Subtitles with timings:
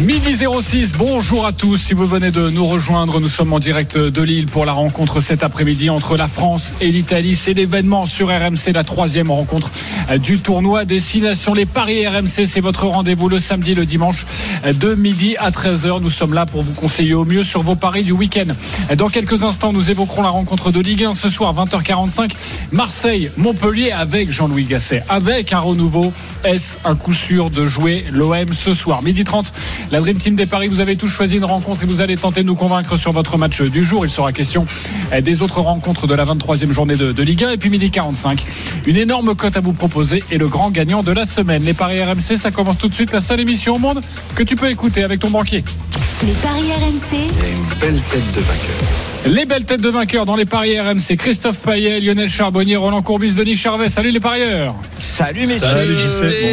[0.00, 1.78] Midi 06, bonjour à tous.
[1.78, 5.20] Si vous venez de nous rejoindre, nous sommes en direct de Lille pour la rencontre
[5.20, 7.34] cet après-midi entre la France et l'Italie.
[7.34, 9.70] C'est l'événement sur RMC, la troisième rencontre
[10.20, 12.46] du tournoi Destination les Paris RMC.
[12.46, 14.26] C'est votre rendez-vous le samedi, le dimanche
[14.66, 16.00] de midi à 13h.
[16.02, 18.52] Nous sommes là pour vous conseiller au mieux sur vos paris du week-end.
[18.96, 22.32] Dans quelques instants, nous évoquerons la rencontre de Ligue 1 ce soir, 20h45.
[22.70, 26.12] Marseille, Montpellier avec Jean-Louis Gasset, avec un renouveau.
[26.44, 29.02] Est-ce un coup sûr de jouer l'OM ce soir?
[29.02, 29.52] Midi 30.
[29.92, 32.42] La Dream Team des Paris, vous avez tous choisi une rencontre et vous allez tenter
[32.42, 34.04] de nous convaincre sur votre match du jour.
[34.04, 34.66] Il sera question
[35.22, 38.42] des autres rencontres de la 23e journée de, de Ligue 1 et puis midi 45.
[38.86, 41.62] Une énorme cote à vous proposer et le grand gagnant de la semaine.
[41.64, 43.12] Les Paris RMC, ça commence tout de suite.
[43.12, 44.00] La seule émission au monde
[44.34, 45.62] que tu peux écouter avec ton banquier.
[46.24, 47.18] Les Paris RMC.
[47.18, 49.06] une belle tête de vainqueur.
[49.26, 51.16] Les belles têtes de vainqueurs dans les paris RMC.
[51.16, 53.88] Christophe Payet, Lionel Charbonnier, Roland Courbis, Denis Charvet.
[53.88, 54.74] Salut les parieurs.
[54.98, 55.58] Salut messieurs.
[55.60, 55.94] Salut.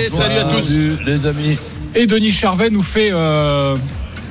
[0.09, 0.61] Salut à tous.
[0.61, 1.57] Salut, les amis.
[1.95, 3.75] Et Denis Charvet nous fait euh,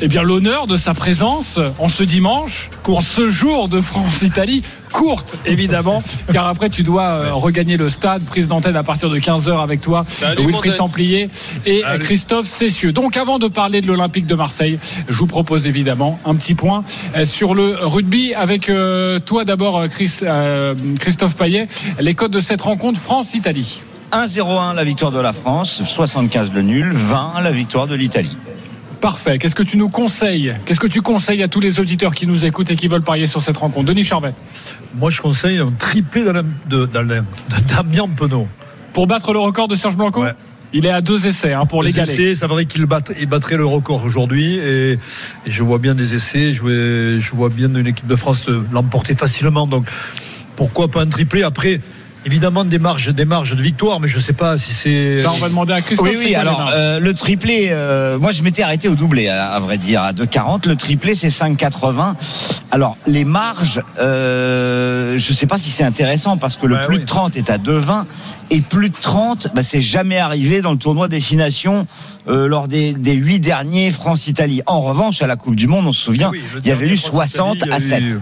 [0.00, 5.36] eh bien l'honneur de sa présence en ce dimanche, en ce jour de France-Italie, courte
[5.46, 9.62] évidemment, car après tu dois euh, regagner le stade, prise d'antenne à partir de 15h
[9.62, 11.30] avec toi, Salut, Wilfried Templier
[11.64, 12.02] et Salut.
[12.02, 12.90] Christophe Cessieux.
[12.90, 16.82] Donc avant de parler de l'Olympique de Marseille, je vous propose évidemment un petit point
[17.16, 21.68] euh, sur le rugby avec euh, toi d'abord euh, Chris, euh, Christophe Payet,
[22.00, 23.82] les codes de cette rencontre France-Italie.
[24.12, 28.36] 1-0-1 la victoire de la France, 75 le nul, 20 la victoire de l'Italie.
[29.00, 29.38] Parfait.
[29.38, 30.54] Qu'est-ce que tu nous conseilles?
[30.64, 33.26] Qu'est-ce que tu conseilles à tous les auditeurs qui nous écoutent et qui veulent parier
[33.26, 33.86] sur cette rencontre?
[33.86, 34.32] Denis Charvet.
[34.94, 38.46] Moi, je conseille un triplé d'Alain- de, de Damien Penaud.
[38.92, 40.22] Pour battre le record de Serge Blanco?
[40.22, 40.34] Ouais.
[40.74, 42.12] Il est à deux essais hein, pour Les l'égaler.
[42.12, 44.54] essais, ça vrai qu'il batte- il battrait le record aujourd'hui.
[44.56, 44.98] Et, et
[45.46, 49.14] je vois bien des essais, je vois, je vois bien une équipe de France l'emporter
[49.14, 49.66] facilement.
[49.66, 49.86] Donc,
[50.56, 51.42] pourquoi pas un triplé?
[51.42, 51.80] Après,
[52.26, 55.22] évidemment, des marges, des marges de victoire, mais je sais pas si c'est.
[55.22, 56.06] Ça, on va demander à Christophe.
[56.08, 59.50] Oui, c'est oui, alors euh, le triplé, euh, moi je m'étais arrêté au doublé, à,
[59.52, 60.68] à vrai dire, à 2,40.
[60.68, 62.14] Le triplé c'est 5,80.
[62.70, 66.96] Alors les marges, euh, je sais pas si c'est intéressant parce que le Ouais, plus
[66.96, 67.02] oui.
[67.02, 68.04] de 30 est à 2,20
[68.50, 71.86] et plus de 30, bah, c'est jamais arrivé dans le tournoi Destination
[72.28, 74.62] euh, lors des, des 8 derniers France-Italie.
[74.66, 76.96] En revanche, à la Coupe du Monde, on se souvient, Oui, il y avait eu
[76.96, 78.02] France-Italie, 60 à il y a 7.
[78.02, 78.20] eu-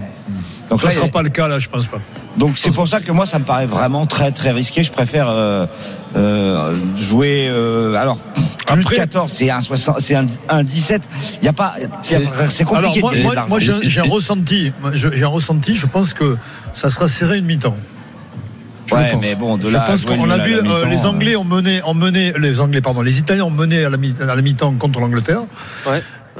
[0.70, 1.98] Donc Ça ne sera pas le cas là, je pense pas.
[2.36, 4.82] Donc c'est pour ça que moi ça me paraît vraiment très très risqué.
[4.82, 5.66] Je préfère euh,
[6.16, 7.46] euh, jouer.
[7.48, 8.18] euh, alors
[8.66, 11.02] plus Après- de 14, c'est un 60, c'est un, un 17.
[11.42, 12.20] Il y a pas, c'est
[12.50, 13.22] c'est Alors compliqué.
[13.22, 14.72] moi, moi- j'ai un- ressenti.
[14.94, 15.74] J'ai un ressenti.
[15.74, 16.36] Je pense que
[16.72, 17.76] ça sera serré une mi-temps.
[18.86, 19.22] Je Ouais, pense.
[19.24, 21.94] mais bon, de je là pense qu'on a vu euh, les Anglais ont mené, ont
[21.94, 24.98] mené, les Anglais pardon, les Italiens ont mené à la, mi- à la mi-temps contre
[25.00, 25.42] l'Angleterre.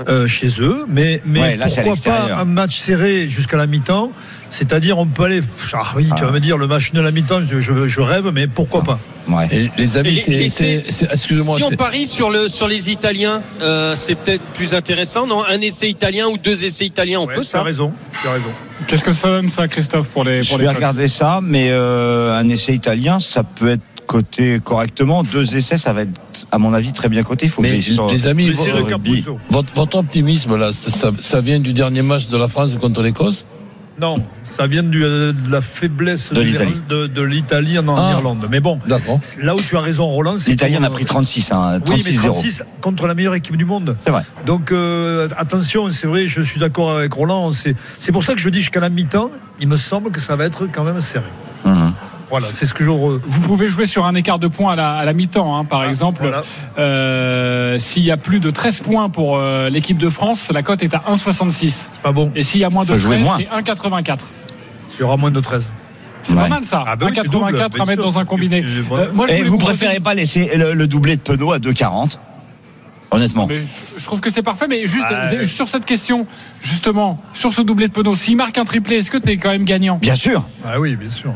[0.09, 4.13] Euh, chez eux, mais, mais Ouais, là, pourquoi pas un match serré jusqu'à la mi-temps
[4.51, 5.43] C'est-à-dire, on peut aller.
[5.75, 8.01] Ah oui, tu vas me dire le match nul à la mi-temps, je, je- je
[8.01, 9.47] rêve, mais pourquoi pas Ouais.
[9.53, 11.57] Et les amis, excusez-moi.
[11.57, 15.43] Si on parie sur, le, sur les Italiens, euh, c'est peut-être plus intéressant, non?
[15.49, 17.63] Un essai italien ou deux essais italiens, on Ouais, peut Tu as ça?
[17.63, 18.49] raison, tu as raison.
[18.87, 20.77] Qu'est-ce que ça donne ça, Christophe, pour les Je pour vais les cotes?
[20.77, 25.23] regarder ça, mais euh, un essai italien, ça peut être coté correctement.
[25.23, 26.11] Deux essais, ça va être,
[26.53, 27.47] à mon avis, très bien coté.
[27.47, 28.55] Il faut que Mais sur- les amis, le
[29.51, 33.45] votre, votre optimisme là, ça, vient du dernier match de la France contre l'Écosse?
[34.01, 36.71] Non, ça vient du- euh, de la faiblesse De de l'Italie.
[36.71, 38.13] l'Irlande- de, de l'Italie en, en Ah.
[38.13, 38.47] Irlande.
[38.51, 41.75] Mais bon, là où tu as raison, Roland, c'est L'Italien qu'on- a pris 36, hein,
[41.87, 42.23] Oui, mais 36-0.
[42.33, 43.95] 36 contre la meilleure équipe du monde.
[44.03, 44.23] C'est vrai.
[44.47, 47.53] Donc euh, attention, c'est vrai, je suis d'accord avec Roland.
[47.53, 49.31] C'est pour ça que je dis jusqu'à la mi-temps,
[49.61, 51.27] il me semble que ça va être quand même serré.
[51.67, 51.93] Mhm.
[52.31, 52.91] Voilà, c'est ce que je.
[52.91, 55.65] re- Vous pouvez jouer sur un écart de points à la, à la mi-temps, hein,
[55.65, 56.23] par exemple.
[56.23, 56.43] Voilà.
[56.79, 60.83] Euh, S'il y a plus de 13 points pour euh, l'équipe de France, la cote
[60.83, 61.71] est à 1,66.
[61.71, 62.31] C'est pas bon.
[62.35, 63.37] Et s'il y a moins de Faut jouer 13, moins.
[63.37, 64.19] c'est 1,84.
[64.99, 65.71] Il y aura moins de 13.
[66.23, 66.43] C'est Ouais.
[66.43, 66.85] pas mal ça.
[66.87, 67.97] Ah bah oui, 1,84 à mettre sûr.
[68.13, 68.63] dans un combiné.
[68.63, 71.53] Euh, moi, je Et voulais vous proposer- préférez pas laisser le, le doublé de Penaud
[71.53, 72.19] à 2,40
[73.13, 73.47] Honnêtement.
[73.49, 73.63] Mais
[73.99, 75.07] je trouve que c'est parfait, mais juste
[75.47, 76.27] sur cette question,
[76.63, 79.51] justement, sur ce doublé de Penaud, s'il marque un triplé, est-ce que tu es quand
[79.51, 79.99] même gagnant?
[80.01, 80.45] Bien sûr.
[80.65, 81.33] Ah oui, bien sûr.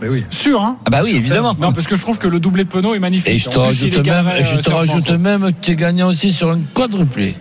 [0.00, 0.24] Mais oui.
[0.30, 1.54] Sûr, hein Ah bah oui, évidemment.
[1.60, 3.28] Non, parce que je trouve que le doublé de Penaud est magnifique.
[3.34, 5.76] Et je te En rajoute même, et je euh, te rajoute même que tu es
[5.76, 7.34] gagnant aussi sur un quadruplé.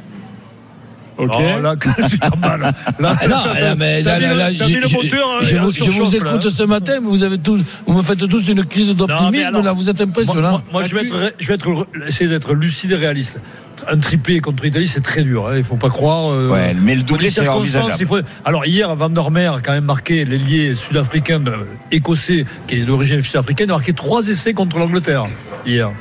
[1.18, 1.32] Ok.
[1.38, 1.76] Oh, là,
[2.10, 2.62] tu t'emballes.
[3.00, 5.72] Là, Ah non, t'as- là, mais là, là, là, mis le moteur, je, hein, vous-
[5.72, 6.32] je vous là.
[6.32, 9.62] écoute ce matin, mais vous avez tous, vous me faites tous une crise Non, d'optimisme
[9.62, 10.52] là, vous êtes impressionnant.
[10.52, 13.42] moi, moi, je vais être, je vais être, essayer d'être lucide et réaliste.
[13.88, 15.48] Un triplé contre l'Italie, c'est très dur.
[15.48, 16.32] hein, Il faut pas croire.
[16.32, 17.92] euh, Ouais, mais le doublé, c'est envisageable.
[18.08, 22.76] faut- Alors hier, Van der Mer a quand même marqué l'ailier sud-africain euh, écossais, qui
[22.76, 25.26] est d'origine sud-africaine, a marqué trois essais contre l'Angleterre
[25.66, 25.92] hier.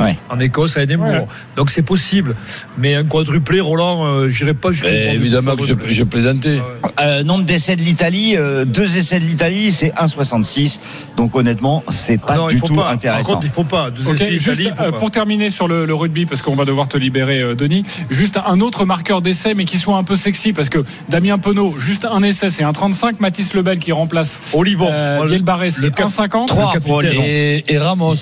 [0.00, 0.16] Ouais.
[0.28, 1.12] En Écosse, à Edinburgh.
[1.20, 1.26] Ouais.
[1.56, 2.34] Donc c'est possible.
[2.78, 6.60] Mais un quadruplé, Roland, euh, j'irai pas jusqu'au évidemment que je, je plaisantais.
[7.00, 10.80] Euh, nombre d'essais de l'Italie, euh, deux essais de l'Italie, c'est 1,66.
[11.16, 12.82] Donc honnêtement, c'est pas Ah non, du tout pas.
[12.82, 13.34] Par intéressant.
[13.34, 13.90] contre, il faut pas.
[13.90, 14.98] Deux Ok, essais juste, Italie, il faut euh, pas.
[14.98, 18.38] pour terminer sur le, le rugby, parce qu'on va devoir te libérer, euh, Denis, juste
[18.46, 22.04] un autre marqueur d'essai, mais qui soit un peu sexy, parce que Damien Penaud, juste
[22.04, 23.20] un essai, c'est un 35.
[23.20, 24.88] Mathis Lebel qui remplace Olivon.
[24.90, 26.46] euh, Biel Barré, c'est le cap- 1,50.
[26.48, 27.18] Trois le pour capitaine.
[27.18, 27.22] Olivon.
[27.26, 28.14] Et, et Ramos.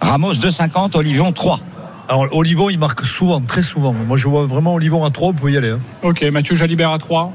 [0.00, 1.60] Ramos 2,50, Olivion 3.
[2.08, 3.92] Alors, Olivon, il marque souvent, très souvent.
[3.92, 5.70] Moi, je vois vraiment Olivon à 3, vous pouvez y aller.
[5.70, 5.80] hein.
[6.02, 7.32] Ok, Mathieu Jalibert à 3.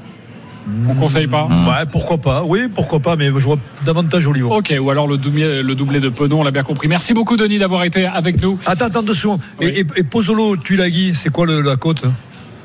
[0.88, 2.44] On conseille pas Ouais, pourquoi pas.
[2.46, 4.56] Oui, pourquoi pas, mais je vois davantage Olivon.
[4.56, 6.88] Ok, ou alors le doublé, le doublé de Penaud, on l'a bien compris.
[6.88, 8.60] Merci beaucoup, Denis, d'avoir été avec nous.
[8.68, 9.40] Attends, attends deux secondes.
[9.60, 9.66] Oui.
[9.68, 12.04] Et, et, et Pozzolo Tulagi, c'est quoi le- la cote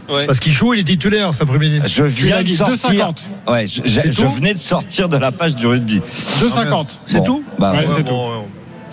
[0.09, 0.27] Ouais.
[0.27, 1.81] Parce qu'il joue, il est titulaire cet après-midi.
[1.87, 3.09] Je viens de sortir.
[3.47, 3.51] 2,50.
[3.51, 6.01] Ouais, je, je- C'est je tout venais de sortir de la page du rugby.
[6.41, 6.87] 2,50.
[7.07, 7.85] C'est Bon, tout bah, Ouais, ouais.
[7.97, 8.15] c'est tout.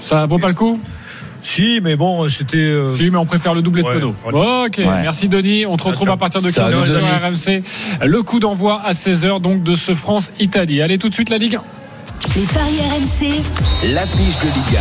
[0.03, 0.79] Ça vaut pas le coup?
[1.41, 2.57] Si, mais bon, c'était.
[2.57, 4.15] euh, Si, mais on préfère le doublé de Ouais, Penaud.
[4.23, 4.65] voilà.
[4.67, 5.65] Ok, merci Denis.
[5.65, 6.85] On te retrouve à partir de Ça 15h va,
[7.33, 7.51] sur.
[7.51, 7.63] RMC.
[8.05, 10.81] Le coup d'envoi à 16h donc de ce France-Italie.
[10.81, 11.61] Allez, tout de suite la Ligue 1.
[12.37, 13.41] Les paris RMC,
[13.93, 14.79] L'affiche de Ligue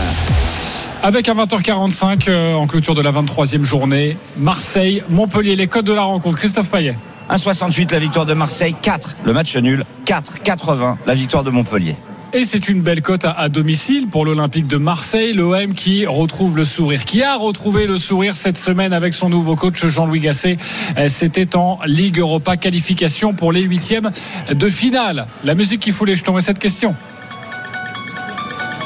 [1.03, 5.93] Avec à 20h45 euh, en clôture de la 23e journée, Marseille, Montpellier, les codes de
[5.93, 6.39] la rencontre.
[6.39, 6.97] Christophe Payet.
[7.31, 11.97] 1,68 la victoire de Marseille, 4 le match nul, 4, 80 la victoire de Montpellier.
[12.35, 16.65] Et c'est une belle cote à, domicile pour l'Olympique de Marseille, l'OM qui retrouve le
[16.65, 20.57] sourire, qui a retrouvé le sourire cette semaine avec son nouveau coach Jean-Louis Gasset?
[20.97, 24.11] Euh, C'était en Ligue Europa qualification pour les huitièmes
[24.51, 25.27] de finale.
[25.45, 26.97] La musique qui fout les jetons et cette question.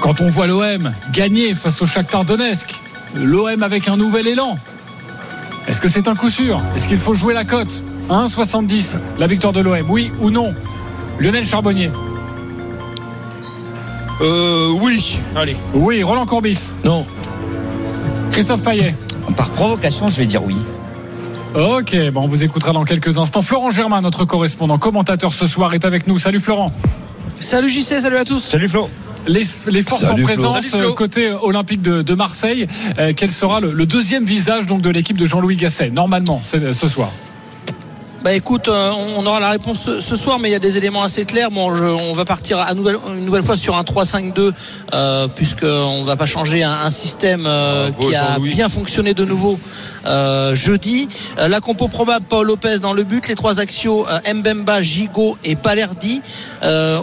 [0.01, 2.75] Quand on voit l'OM gagner face au Shakhtar Donetsk,
[3.15, 4.59] l'OM avec un nouvel élan,
[5.69, 6.61] est-ce que c'est un coup sûr?
[6.75, 7.85] Est-ce qu'il faut jouer la cote?
[8.11, 10.53] 1,70 la victoire de l'OM, oui ou non?
[11.21, 11.91] Lionel Charbonnier.
[14.21, 15.19] Euh, oui.
[15.35, 15.57] Allez.
[15.75, 16.73] Oui, Roland Courbis.
[16.85, 17.07] Non.
[18.33, 18.95] Christophe Payet.
[19.37, 20.57] Par provocation, je vais dire oui.
[21.55, 23.43] Ok, bon, on vous écoutera dans quelques instants.
[23.43, 26.19] Florent Germain, notre correspondant, commentateur ce soir, est avec nous.
[26.19, 26.73] Salut Florent.
[27.41, 28.41] Salut JC, salut à tous.
[28.41, 28.89] Salut Flo.
[29.27, 30.25] Les, les forces Salut, en Flo.
[30.27, 30.91] présence Salut, Flo.
[30.91, 32.67] euh, côté olympique de, de Marseille,
[32.99, 36.73] euh, quel sera le, le deuxième visage donc de l'équipe de Jean-Louis Gasset Normalement, c'est-
[36.73, 37.11] ce soir?
[38.27, 41.05] Bah écoute, euh, on aura la réponse ce, soir, mais il y a des éléments
[41.05, 41.53] assez clairs.
[41.53, 44.53] Bon, je- on va partir à nouvelle, une nouvelle fois sur un 3-5-2,
[44.93, 49.61] euh, puisqu'on va pas changer un, un système euh, qui a bien fonctionné de nouveau
[50.07, 51.09] euh, jeudi.
[51.39, 55.37] Euh, la compo probable, Paul Lopez dans le but, les trois axiaux, euh, Mbemba, Gigot
[55.45, 56.23] et Palerdi.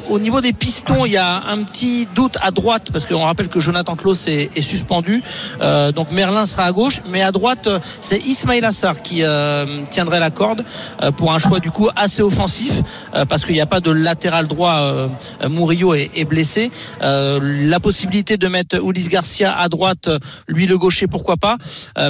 [0.10, 3.48] Au niveau des pistons, il y a un petit doute à droite, parce qu'on rappelle
[3.48, 5.24] que Jonathan Klaus est, suspendu.
[5.96, 7.70] Donc Merlin sera à gauche, mais à droite,
[8.02, 9.24] c'est Ismail Assar qui
[9.90, 10.66] tiendrait la corde
[11.18, 12.74] pour un choix du coup assez offensif,
[13.30, 15.08] parce qu'il n'y a pas de latéral droit.
[15.50, 16.70] Murillo est, blessé.
[17.02, 20.10] La possibilité de mettre Ulis Garcia à droite,
[20.48, 21.58] lui le gaucher, pourquoi pas.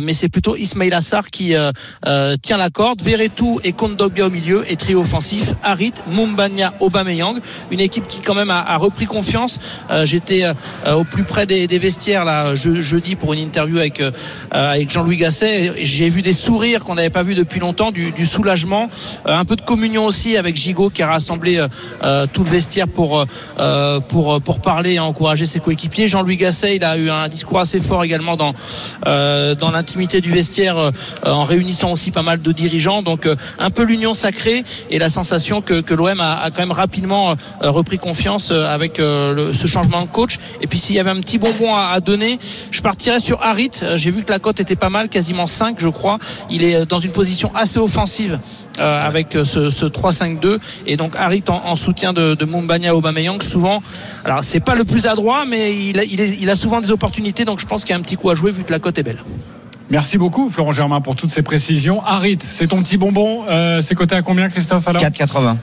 [0.02, 1.72] Mais c'est plutôt Ismail Assar qui euh,
[2.06, 3.02] euh, tient la corde.
[3.02, 5.54] Verretou et Kondogbia au milieu et trio offensif.
[5.64, 7.40] Harit, Mumbanya, Aubameyang.
[7.72, 9.60] Une équipe qui quand même a, repris confiance.
[9.92, 10.44] Euh, J'étais
[10.92, 14.02] au plus près des, vestiaires là je- jeudi pour une interview avec
[14.90, 15.74] Jean-Louis Gasset.
[15.78, 18.90] Et J'ai vu des sourires qu'on n'avait pas vu depuis longtemps, du, du soulagement,
[19.26, 21.66] un peu de communion aussi avec Gigot qui a rassemblé
[22.34, 23.26] tout le vestiaire pour
[24.10, 26.08] pour pour parler et encourager ses coéquipiers.
[26.08, 28.54] Jean-Louis Gasset, il a eu un discours assez fort également dans
[29.06, 30.92] dans l'intimité du vestiaire euh,
[31.26, 33.02] en réunissant aussi pas mal de dirigeants.
[33.02, 37.32] Donc euh, un peu l'union sacrée et la sensation que, l'OM a, quand même rapidement
[37.32, 40.38] euh, repris confiance avec ce changement de coach.
[40.62, 42.40] Et puis s'il y avait un petit bonbon à, donner,
[42.72, 43.72] je partirais sur Harit.
[43.96, 46.20] J'ai vu que la cote était pas mal, quasiment 5 je crois.
[46.50, 48.40] Il est dans une position assez offensive
[48.78, 53.82] avec ce, ce 3-5-2 et donc Harit en, en soutien de, de Mumbanya Aubameyang souvent.
[54.26, 57.60] Alors c'est pas le plus adroit mais il a, il a souvent des opportunités donc
[57.60, 59.04] je pense qu'il y a un petit coup à jouer vu que la cote est
[59.04, 59.24] belle.
[59.94, 62.04] Merci beaucoup, Florent Germain, pour toutes ces précisions.
[62.04, 63.44] Harit, c'est ton petit bonbon.
[63.48, 65.56] Euh, c'est coté à combien, Christophe alors 4,80.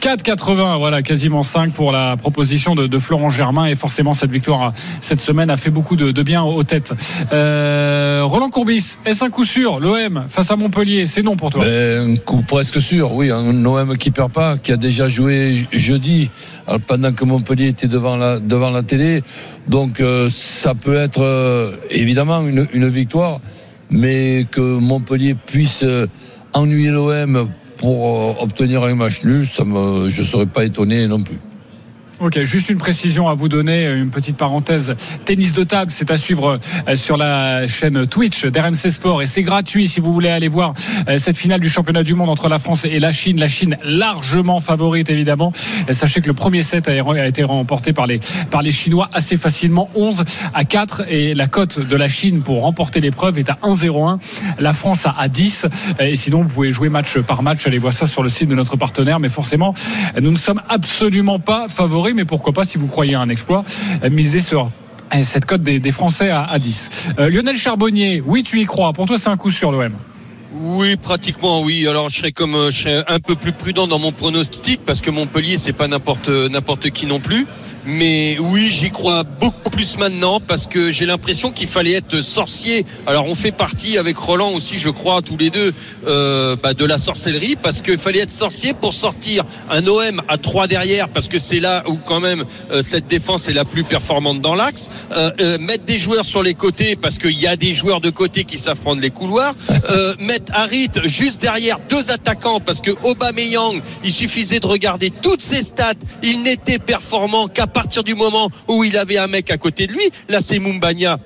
[0.00, 3.64] 4,80, voilà, quasiment 5 pour la proposition de, de Florent Germain.
[3.66, 6.92] Et forcément, cette victoire cette semaine a fait beaucoup de, de bien aux têtes.
[7.32, 11.64] Euh, Roland Courbis, est-ce un coup sûr L'OM face à Montpellier, c'est non pour toi
[11.64, 13.32] Ben, un coup presque sûr, oui.
[13.32, 16.30] Un OM qui perd pas, qui a déjà joué je- jeudi,
[16.86, 19.24] pendant que Montpellier était devant la, devant la télé.
[19.66, 23.40] Donc, euh, ça peut être euh, évidemment une, une victoire,
[23.90, 26.06] mais que Montpellier puisse euh,
[26.52, 31.38] ennuyer l'OM pour euh, obtenir un match nul, je ne serais pas étonné non plus.
[32.24, 34.96] Ok, juste une précision à vous donner, une petite parenthèse.
[35.26, 39.42] Tennis de table, c'est à suivre euh, sur la chaîne Twitch d'RMC Sport et c'est
[39.42, 40.72] gratuit si vous voulez aller voir
[41.06, 43.38] euh, cette finale du championnat du monde entre la France et la Chine.
[43.38, 45.52] La Chine largement favorite évidemment.
[45.90, 49.90] Sachez que le premier set a été remporté par les, par les Chinois assez facilement,
[49.94, 54.18] 11 à 4 et la cote de la Chine pour remporter l'épreuve est à 1-0-1.
[54.60, 55.66] La France a 10
[55.98, 57.66] et sinon vous pouvez jouer match par match.
[57.66, 59.20] Allez voir ça sur le site de notre partenaire.
[59.20, 59.74] Mais forcément,
[60.18, 63.64] nous ne sommes absolument pas favoris mais pourquoi pas, si vous croyez à un exploit,
[64.10, 64.70] miser sur
[65.14, 66.90] eh, cette cote des, Français à, 10.
[67.18, 68.92] Euh, Lionel Charbonnier, oui, tu y crois.
[68.92, 69.92] Pour toi, c'est un coup sur l'OM.
[70.56, 71.86] Oui, pratiquement oui.
[71.88, 75.56] Alors je serais comme euh, un peu plus prudent dans mon pronostic parce que Montpellier
[75.56, 77.46] c'est pas n'importe qui non plus.
[77.86, 82.86] Mais oui, j'y crois beaucoup plus maintenant parce que j'ai l'impression qu'il fallait être sorcier.
[83.06, 85.74] Alors on fait partie avec Roland aussi, je crois, tous les deux,
[86.06, 90.38] euh, bah, de la sorcellerie parce qu'il fallait être sorcier pour sortir un OM à
[90.38, 93.84] trois derrière parce que c'est là où quand même euh, cette défense est la plus
[93.84, 94.88] performante dans l'axe.
[95.12, 98.44] Euh, mettre des joueurs sur les côtés parce qu'il y a des joueurs de côté
[98.44, 99.54] qui s'affrontent les couloirs.
[100.18, 105.62] mettre Harit juste derrière deux attaquants parce que Aubameyang, il suffisait de regarder toutes ses
[105.62, 109.86] stats, il n'était performant qu'à partir du moment où il avait un mec à côté
[109.86, 111.18] de lui, là c'est Mumbagna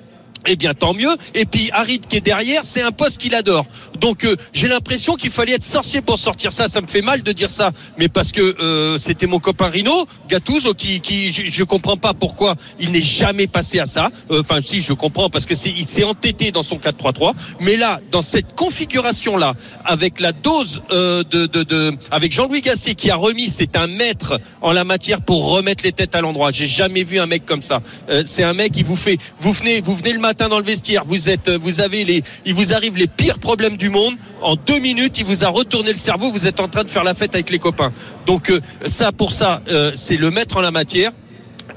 [0.45, 1.15] eh bien tant mieux.
[1.33, 3.65] Et puis Harid qui est derrière, c'est un poste qu'il adore.
[3.99, 6.67] Donc euh, j'ai l'impression qu'il fallait être sorcier pour sortir ça.
[6.67, 10.07] Ça me fait mal de dire ça, mais parce que euh, c'était mon copain Rino
[10.29, 14.09] Gattuso qui, qui je, je comprends pas pourquoi il n'est jamais passé à ça.
[14.31, 17.33] Euh, enfin si je comprends parce que il s'est entêté dans son 4-3-3.
[17.59, 19.53] Mais là, dans cette configuration là,
[19.85, 24.39] avec la dose de, de, de, avec Jean-Louis Gasset qui a remis, c'est un maître
[24.61, 26.51] en la matière pour remettre les têtes à l'endroit.
[26.51, 27.81] J'ai jamais vu un mec comme ça.
[28.25, 31.03] c'est un mec qui vous fait, vous venez, vous venez le matin dans le vestiaire,
[31.05, 34.15] vous êtes, vous avez les, il vous arrive les pires problèmes du monde.
[34.41, 36.31] En deux minutes, il vous a retourné le cerveau.
[36.31, 37.91] Vous êtes en train de faire la fête avec les copains.
[38.25, 41.11] Donc euh, ça, pour ça, euh, c'est le maître en la matière.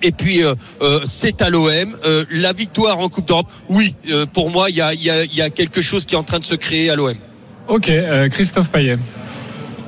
[0.03, 0.55] Et puis euh,
[1.07, 1.97] c'est à l'OM.
[2.31, 3.95] la victoire en Coupe d'Europe, oui,
[4.33, 6.41] pour moi, il y a, y, a, y a, quelque chose qui est en train
[6.41, 7.15] de se créer à l'OM.
[7.69, 7.93] Ok,
[8.31, 8.99] Christophe Payet.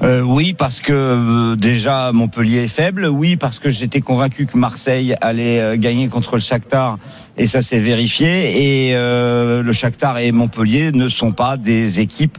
[0.04, 3.06] Euh, oui, parce que euh, déjà Montpellier est faible.
[3.06, 6.99] Oui, parce que j'étais convaincu que Marseille allait euh, gagner contre le Shakhtar
[7.38, 8.90] et ça s'est vérifié.
[8.90, 12.38] Et le Shakhtar et Montpellier ne sont pas des équipes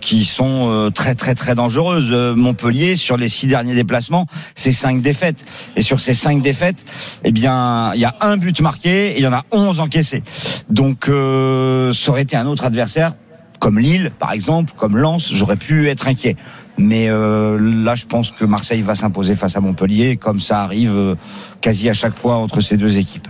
[0.00, 2.36] qui sont très très très dangereuses.
[2.36, 5.44] Montpellier sur les six derniers déplacements, c'est cinq défaites.
[5.74, 6.84] Et sur ces cinq défaites,
[7.24, 10.22] eh bien, il y a un but marqué et il y en a onze encaissés.
[10.70, 13.14] Donc, ça aurait été un autre adversaire
[13.64, 16.36] comme Lille, par exemple, comme Lens, j'aurais pu être inquiet.
[16.76, 20.94] Mais euh, là, je pense que Marseille va s'imposer face à Montpellier, comme ça arrive
[20.94, 21.14] euh,
[21.62, 23.26] quasi à chaque fois entre ces deux équipes.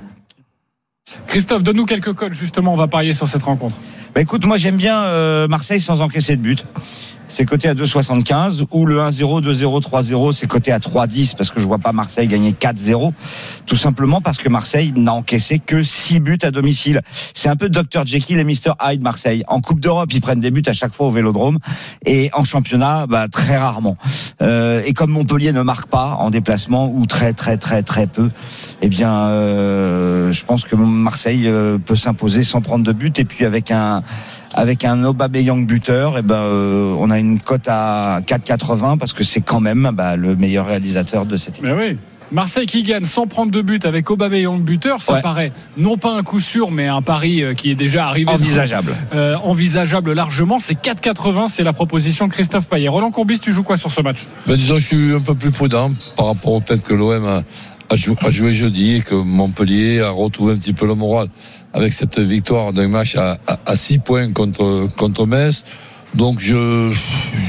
[1.29, 3.77] Christophe, donne-nous quelques codes, justement, on va parier sur cette rencontre.
[4.13, 6.65] Bah écoute, moi j'aime bien euh, Marseille sans encaisser de but
[7.29, 11.61] c'est coté à 2,75 ou le 1-0, 2-0, 3-0, c'est coté à 3-10 parce que
[11.61, 13.13] je vois pas Marseille gagner 4-0.
[13.67, 17.01] Tout simplement parce que Marseille n'a encaissé que 6 buts à domicile.
[17.33, 19.43] C'est un peu Dr Jekyll et Mr Hyde Marseille.
[19.49, 21.59] En Coupe d'Europe, ils prennent des buts à chaque fois au Vélodrome
[22.05, 23.97] et en championnat, bah, très rarement.
[24.43, 28.31] Euh, et comme Montpellier ne marque pas en déplacement ou très très très très peu,
[28.83, 33.25] eh bien, euh, je pense que Marseille euh, peut s'imposer sans prendre de but et
[33.25, 34.03] puis avec un
[34.55, 39.13] avec un Aubameyang buteur, et eh ben euh, on a une cote à 4,80 parce
[39.13, 41.65] que c'est quand même bah, le meilleur réalisateur de cette équipe.
[41.65, 41.99] Mais oui.
[42.33, 46.23] Marseille qui gagne sans prendre de but avec Aubameyang buteur, ça paraît non pas un
[46.23, 48.31] coup sûr, mais un pari euh, qui est déjà arrivé.
[48.31, 48.95] Envisageable.
[49.15, 50.59] Euh, envisageable largement.
[50.59, 52.89] C'est 4,80, c'est la proposition de Christophe Payet.
[52.89, 54.19] Roland Courbis, tu joues quoi sur ce match?
[54.47, 57.43] Ben, Disons, je suis un peu plus prudent par rapport au fait que l'OM a,
[57.91, 61.29] a, joué, jeudi et que Montpellier a retrouvé un petit peu le moral
[61.75, 65.65] avec cette victoire d'un match à, à, 6 points contre, contre Metz.
[66.15, 66.93] Donc je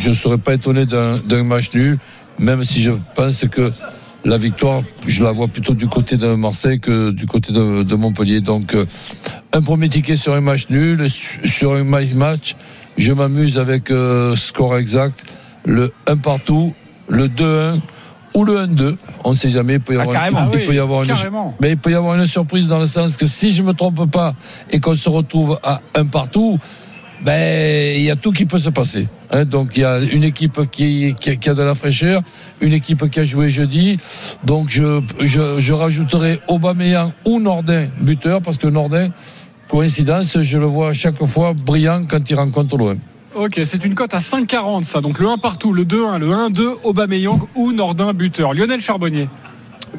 [0.07, 1.99] ne serais pas étonné d'un match nul,
[2.39, 3.71] même si je pense que
[4.25, 7.95] la victoire, je la vois plutôt du côté de Marseille que du côté de, de
[7.95, 8.41] Montpellier.
[8.41, 8.85] Donc euh,
[9.53, 12.55] un premier ticket sur un match nul, sur un match,
[12.97, 15.23] je m'amuse avec euh, score exact,
[15.63, 16.73] le 1 partout,
[17.07, 17.79] le 2-1
[18.35, 18.95] ou le 1-2.
[19.23, 19.73] On ne sait jamais.
[19.73, 21.13] Il peut y avoir, ah, une, il peut y avoir une,
[21.59, 24.11] mais il peut y avoir une surprise dans le sens que si je me trompe
[24.11, 24.35] pas
[24.69, 26.59] et qu'on se retrouve à un partout,
[27.21, 29.07] ben il y a tout qui peut se passer.
[29.31, 29.45] Hein.
[29.45, 32.21] donc il y a une équipe qui, qui, a de la fraîcheur,
[32.61, 33.97] une équipe qui a joué jeudi.
[34.43, 39.09] Donc je, je, je rajouterai Aubameyang ou Nordin buteur parce que Nordin,
[39.69, 42.99] coïncidence, je le vois à chaque fois brillant quand il rencontre l'OM.
[43.35, 45.01] Ok, c'est une cote à 5,40 ça.
[45.01, 48.53] Donc le 1 partout, le 2-1, le 1-2, Aubameyang ou Nordin buteur.
[48.53, 49.27] Lionel Charbonnier.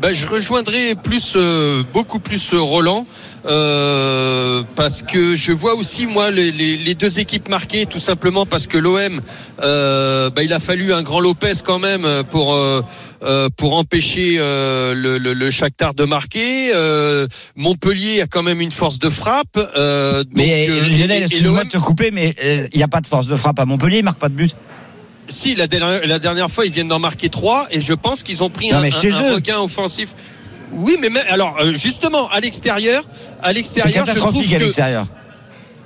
[0.01, 3.07] Ben, je rejoindrai plus, euh, beaucoup plus euh, Roland.
[3.49, 8.45] Euh, parce que je vois aussi moi les, les- les deux équipes marquées tout simplement
[8.45, 9.21] parce que l'OM
[9.63, 12.83] euh, bah, il a fallu un grand Lopez quand même pour euh,
[13.57, 16.73] pour empêcher euh, le, le, le Shakhtar de marquer.
[16.75, 19.47] Euh, Montpellier a quand même une force de frappe.
[19.77, 23.07] Euh, donc, Mais Lionel, excuse-moi de te couper, mais euh, il n'y a pas de
[23.07, 24.57] force de frappe à Montpellier, il marque pas de but.
[25.37, 28.43] Si la dernière, la dernière fois ils viennent d'en marquer trois et je pense qu'ils
[28.43, 29.35] ont pris Non, un, mais chez un- un eux.
[29.35, 30.09] regain offensif.
[30.73, 33.03] Oui, mais alors euh, justement à l'extérieur,
[33.43, 35.07] à l'extérieur, je trouve à que l'extérieur.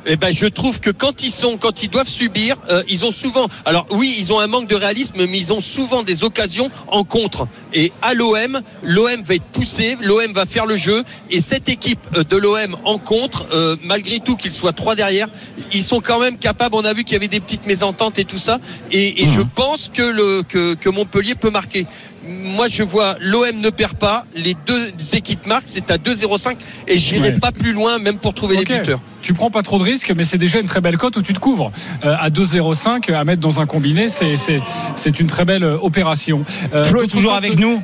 [0.06, 3.10] Eh ben, je trouve que quand ils sont, quand ils doivent subir, euh, ils ont
[3.10, 3.48] souvent.
[3.64, 7.04] Alors oui, ils ont un manque de réalisme, mais ils ont souvent des occasions en
[7.04, 7.46] contre.
[7.74, 12.00] Et à l'OM, l'OM va être poussé, l'OM va faire le jeu, et cette équipe
[12.16, 15.28] euh, de l'OM en contre, euh, malgré tout qu'ils soient trois derrière,
[15.72, 16.74] ils sont quand même capables.
[16.74, 18.58] On a vu qu'il y avait des petites mésententes et tout ça,
[18.90, 21.86] et, et je pense que le que, que Montpellier peut marquer.
[22.30, 26.56] Moi, je vois l'OM ne perd pas, les deux équipes marquent, c'est à 2-0-5
[26.86, 27.38] et j'irai Ouais.
[27.40, 29.00] pas plus loin, même pour trouver les buteurs.
[29.20, 31.32] Tu prends pas trop de risques, mais c'est déjà une très belle cote où tu
[31.34, 31.72] te couvres.
[32.04, 34.60] Euh, à 2,05 à mettre dans un combiné, c'est c'est
[34.96, 36.44] c'est une très belle euh, opération.
[36.72, 37.82] Euh, Flo est toujours avec nous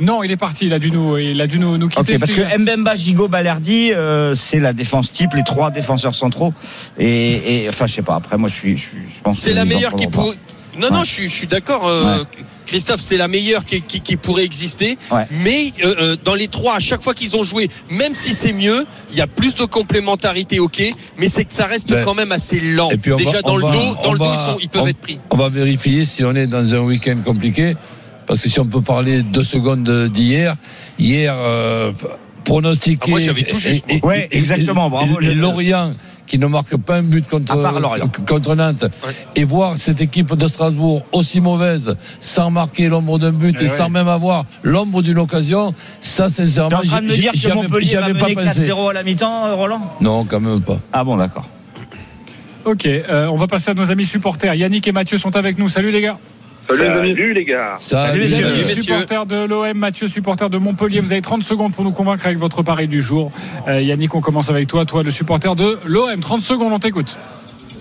[0.00, 0.66] Non, il est parti.
[0.66, 2.18] Il a dû nous, il a dû nous, nous quitter.
[2.18, 6.52] Parce que Mbemba, Gigot, Balerdi, euh, c'est la défense type, les trois défenseurs centraux.
[6.98, 8.16] Et, et enfin, je sais pas.
[8.16, 8.88] Après, moi, je suis, je,
[9.22, 9.38] pense.
[9.38, 10.32] C'est la meilleure qui prendront
[10.78, 12.24] Non, non, je suis, je suis d'accord, euh,
[12.66, 14.96] Christophe, c'est la meilleure qui, qui- qui pourrait exister.
[15.10, 15.26] Ouais.
[15.30, 18.52] Mais euh, euh, dans les trois, à chaque fois qu'ils ont joué, même si c'est
[18.54, 20.82] mieux, il y a plus de complémentarité, ok,
[21.18, 22.88] mais c'est que ça reste Ben, quand même assez lent.
[22.90, 24.68] et puis on Déjà va- dans le va- dos, dans le dos, ils, sont, ils
[24.70, 25.18] peuvent on- être pris.
[25.30, 27.76] On va vérifier si on est dans un week-end compliqué.
[28.26, 30.54] Parce que si on peut parler deux secondes d'hier,
[30.98, 31.92] hier, euh,
[32.44, 33.02] pronostiqué.
[33.08, 34.10] Ah, moi, j'avais tout juste, et- et- moi.
[34.12, 35.92] Ouais, et- exactement, et- bravo, Et, Lorient,
[36.26, 38.82] qui ne marque pas un but contre, Nantes.
[39.04, 39.12] Ouais.
[39.36, 43.68] Et voir cette équipe de Strasbourg aussi mauvaise, sans marquer l'ombre d'un but Eh et
[43.68, 43.74] ouais.
[43.76, 47.32] sans même avoir l'ombre d'une occasion, ça, sincèrement, T'es en train de me j'y- dire
[47.34, 48.62] j'y que avais- avais pas pensé.
[48.62, 49.80] 4-0 à la mi-temps, euh, Roland?
[50.00, 50.78] Non, quand même pas.
[50.92, 51.46] Ah bon, d'accord.
[52.64, 54.54] Ok, euh, on va passer à nos amis supporters.
[54.54, 55.68] Yannick et Mathieu sont avec nous.
[55.68, 56.18] Salut les gars.
[56.76, 57.74] Salut, les gars.
[57.78, 58.36] Salut, messieurs.
[58.36, 58.48] messieurs.
[58.48, 58.82] Salut, messieurs.
[58.82, 61.00] supporter de l'OM, Mathieu, supporter de Montpellier.
[61.00, 63.30] Vous avez 30 secondes pour nous convaincre avec votre pari du jour.
[63.68, 64.84] Euh, Yannick, on commence avec toi.
[64.84, 66.20] Toi, le supporter de l'OM.
[66.20, 67.16] 30 secondes, on t'écoute.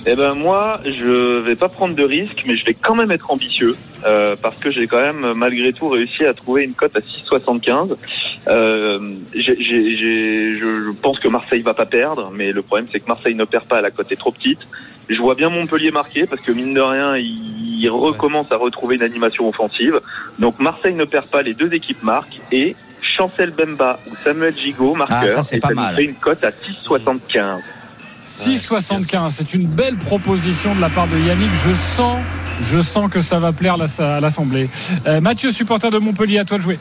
[0.08, 3.30] Eh ben moi, je vais pas prendre de risques, mais je vais quand même être
[3.30, 7.02] ambitieux euh, parce que j'ai quand même malgré tout réussi à trouver une cote à
[7.02, 7.96] 6,75.
[8.48, 9.00] Euh,
[9.36, 13.08] j'ai- j'ai- j'ai- je, pense que Marseille va pas perdre, mais le problème c'est que
[13.08, 14.62] Marseille ne perd pas, la cote est trop petite.
[15.08, 19.02] Je vois bien Montpellier marquer parce que mine de rien, il, recommence à retrouver une
[19.02, 20.00] animation offensive.
[20.38, 24.94] Donc Marseille ne perd pas, les deux équipes marquent et Chancel Bemba ou Samuel Gigot
[24.94, 25.18] marqueur.
[25.24, 25.96] Ah, ça, c'est et pas ça nous mal.
[25.96, 27.60] fait une cote à 6,75.
[28.26, 29.30] 6,75.
[29.30, 31.50] C'est une belle proposition de la part de Yannick.
[31.66, 32.20] Je sens,
[32.64, 34.70] je sens que ça va plaire à l'Assemblée.
[35.08, 36.80] Euh, Mathieu, supporter de Montpellier, à toi de jouer.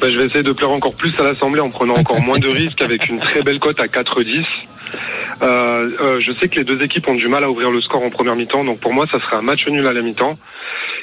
[0.00, 2.48] Bah, je vais essayer de plaire encore plus à l'Assemblée en prenant encore moins de
[2.48, 4.44] risques avec une très belle cote à 4-10.
[5.42, 8.04] Euh, euh, je sais que les deux équipes ont du mal à ouvrir le score
[8.04, 10.38] en première mi-temps, donc pour moi ça serait un match nul à la mi-temps.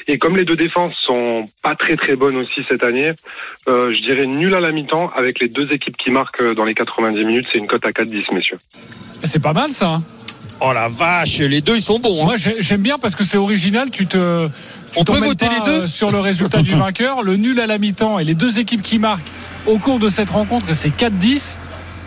[0.08, 3.12] Et comme les deux défenses sont pas très très bonnes aussi cette année,
[3.68, 6.64] euh, je dirais nul à la mi-temps avec les deux équipes qui marquent euh, dans
[6.64, 7.46] les 90 minutes.
[7.52, 8.58] C'est une cote à 4-10, messieurs.
[9.24, 9.88] C'est pas mal ça.
[9.94, 10.02] hein.
[10.64, 12.22] Oh la vache, les deux ils sont bons.
[12.22, 12.24] hein.
[12.24, 13.90] Moi j'ai- j'aime bien parce que c'est original.
[13.90, 14.46] Tu te.
[14.46, 14.52] tu
[15.00, 17.66] On peut voter pas, les deux euh, sur le résultat du vainqueur, le nul à
[17.66, 19.26] la mi-temps et les deux équipes qui marquent
[19.66, 21.58] au cours de cette rencontre et c'est 4-10.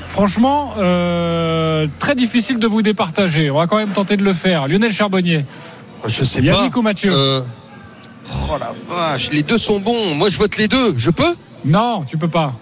[0.07, 3.51] Franchement, euh, très difficile de vous départager.
[3.51, 4.67] On va quand même tenter de le faire.
[4.67, 5.43] Lionel Charbonnier,
[6.07, 6.79] Je sais Yannick pas.
[6.79, 7.41] ou Mathieu Euh,
[8.31, 10.15] Oh la vache, les deux sont bons.
[10.15, 10.93] Moi je vote les deux.
[10.97, 11.35] Je peux?
[11.63, 12.53] Non, tu peux pas.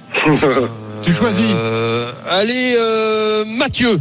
[1.03, 1.43] Tu choisis.
[1.49, 3.99] Euh, Allez, euh, Mathieu.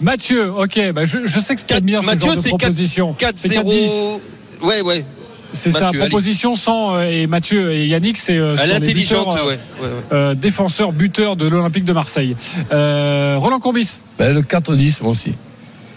[0.00, 3.14] Mathieu, ok, bah je, je sais que c'est bien Mathieu, genre de c'est quatre- proposition.
[3.36, 3.90] C'est 4-10.
[3.90, 4.20] 4-0.
[4.62, 5.04] Ouais, ouais.
[5.52, 6.08] C'est sa Mathieu, allez.
[6.10, 9.58] proposition sans euh, et Mathieu et Yannick, c'est euh, les l'intelligente, buteurs, ouais.
[9.82, 9.88] ouais, ouais.
[10.12, 12.34] euh, défenseur buteur de l'Olympique de Marseille.
[12.72, 14.00] Euh, Roland Courbis.
[14.18, 15.34] Ben, le 4-10, moi aussi.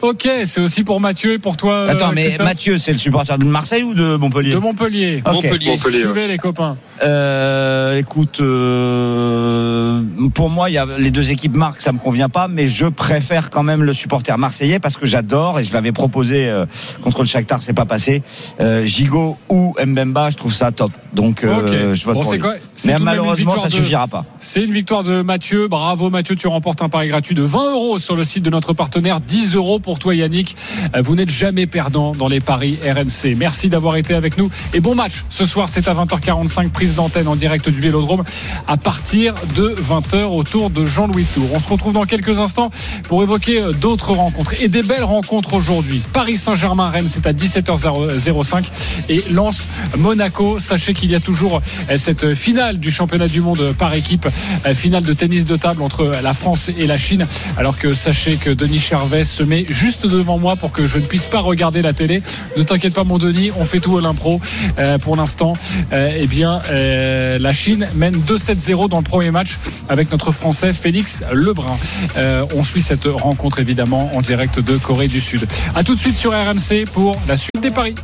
[0.03, 1.89] Ok, c'est aussi pour Mathieu et pour toi.
[1.89, 5.23] Attends, mais Christophe Mathieu, c'est le supporter de Marseille ou de Montpellier de Montpellier.
[5.25, 5.33] Ok.
[5.33, 5.69] Montpellier.
[5.71, 6.03] Montpellier, ouais.
[6.11, 6.75] Suivez les copains.
[7.03, 10.01] Euh, écoute, euh,
[10.33, 12.85] pour moi, il y a les deux équipes marquent, ça me convient pas, mais je
[12.85, 16.65] préfère quand même le supporter marseillais parce que j'adore et je l'avais proposé euh,
[17.01, 18.23] contre le Shakhtar, c'est pas passé.
[18.59, 20.91] Euh, Gigot ou Mbemba, je trouve ça top.
[21.13, 22.43] Donc, euh, je vote Bon, pour c'est lui.
[22.43, 24.25] quoi- Mais malheureusement, ça de- suffira pas.
[24.39, 25.67] C'est une victoire de Mathieu.
[25.67, 28.73] Bravo Mathieu, tu remportes un pari gratuit de 20 euros sur le site de notre
[28.73, 29.19] partenaire.
[29.21, 30.55] 10 euros pour toi Yannick.
[30.95, 33.35] Euh, Vous n'êtes jamais perdant dans les paris RMC.
[33.37, 34.49] Merci d'avoir été avec nous.
[34.73, 35.23] Et bon match.
[35.29, 38.23] Ce soir, c'est à 20h45, prise d'antenne en direct du Vélodrome
[38.67, 41.47] à partir de 20h autour de Jean-Louis Tour.
[41.53, 42.69] On se retrouve dans quelques instants
[43.07, 46.01] pour pour évoquer euh, d'autres rencontres et des belles rencontres aujourd'hui.
[46.13, 48.63] Paris Saint-Germain-Rennes, c'est à 17h05
[49.07, 49.67] et Lens
[49.99, 50.57] Monaco.
[50.57, 54.27] Sachez qu'il y a toujours euh, cette finale du championnat du monde par équipe,
[54.73, 57.27] finale de tennis de table entre la France et la Chine.
[57.55, 61.05] Alors que sachez que Denis Charvet se met juste devant moi pour que je ne
[61.05, 62.21] puisse pas regarder la télé.
[62.57, 64.39] Ne t'inquiète pas mon Denis, on fait tout à l'impro.
[64.77, 65.53] Euh, pour l'instant,
[65.91, 69.57] euh, eh bien, euh, la Chine mène 2-7-0 dans le premier match
[69.89, 71.77] avec notre Français Félix Lebrun.
[72.15, 75.47] Euh, on suit cette rencontre évidemment en direct de Corée du Sud.
[75.75, 77.95] A tout de suite sur RMC pour la suite des paris.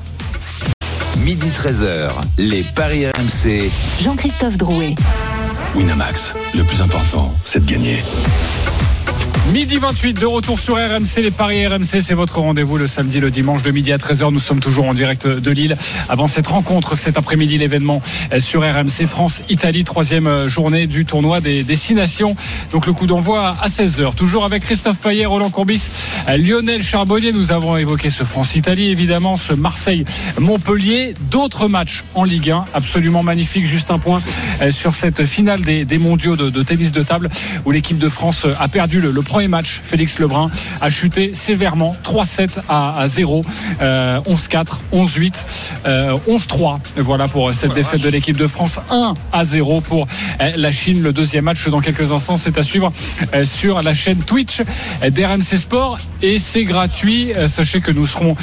[1.19, 3.71] Midi 13h, les paris RMC.
[4.01, 4.95] Jean-Christophe Drouet.
[5.75, 7.97] Winamax, le plus important, c'est de gagner.
[9.51, 13.31] Midi 28 de retour sur RMC, les paris RMC, c'est votre rendez-vous le samedi, le
[13.31, 14.31] dimanche de midi à 13h.
[14.31, 15.75] Nous sommes toujours en direct de Lille.
[16.07, 17.99] Avant cette rencontre, cet après-midi, l'événement
[18.37, 22.35] sur RMC France-Italie, troisième journée du tournoi des, des six nations.
[22.71, 24.13] Donc le coup d'envoi à 16h.
[24.13, 25.89] Toujours avec Christophe Payet, Roland Courbis,
[26.27, 27.31] Lionel Charbonnier.
[27.31, 31.15] Nous avons évoqué ce France-Italie, évidemment, ce Marseille-Montpellier.
[31.31, 33.65] D'autres matchs en Ligue 1, absolument magnifiques.
[33.65, 34.21] Juste un point
[34.69, 37.31] sur cette finale des, des mondiaux de, tennis de table
[37.65, 42.49] où l'équipe de France a perdu le premier match, Félix Lebrun a chuté sévèrement 3-7
[42.67, 43.45] à, à 0,
[43.81, 45.33] euh, 11-4, 11-8,
[45.85, 46.79] euh, 11-3.
[46.97, 48.79] Voilà pour cette défaite de l'équipe de France.
[48.89, 50.07] 1 à 0 pour
[50.41, 51.01] euh, la Chine.
[51.01, 52.91] Le deuxième match dans quelques instants, c'est à suivre
[53.33, 54.61] euh, sur la chaîne Twitch
[55.07, 57.33] d'RMC Sport et c'est gratuit.
[57.35, 58.35] Euh, Sachez que nous serons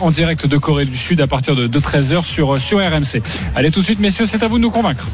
[0.00, 3.22] en direct de Corée du Sud à partir de, de 13h sur, sur RMC.
[3.54, 5.06] Allez tout de suite, messieurs, c'est à vous de nous convaincre.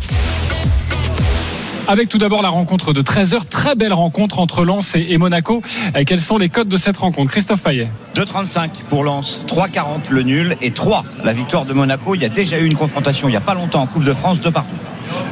[1.90, 5.62] Avec tout d'abord la rencontre de 13h, très belle rencontre entre Lens et, Monaco.
[5.96, 7.30] Euh, quels sont les codes de cette rencontre?
[7.30, 12.14] Christophe Payet 2,35 pour Lens, 3,40 le nul et 3 la victoire de Monaco.
[12.14, 14.12] Il y a déjà eu une confrontation il n'y a pas longtemps en Coupe de
[14.12, 14.76] France, de partout.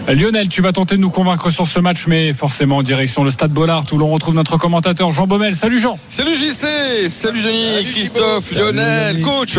[0.08, 3.30] Lionel, tu vas tenter de nous convaincre sur ce match, mais forcément en direction le
[3.30, 5.54] Stade Bollard, où l'on retrouve notre commentateur Jean Baumel.
[5.54, 5.98] Salut Jean.
[6.08, 8.52] Salut JC, salut Denis, salut Christophe.
[8.52, 9.58] Lionel, salut coach.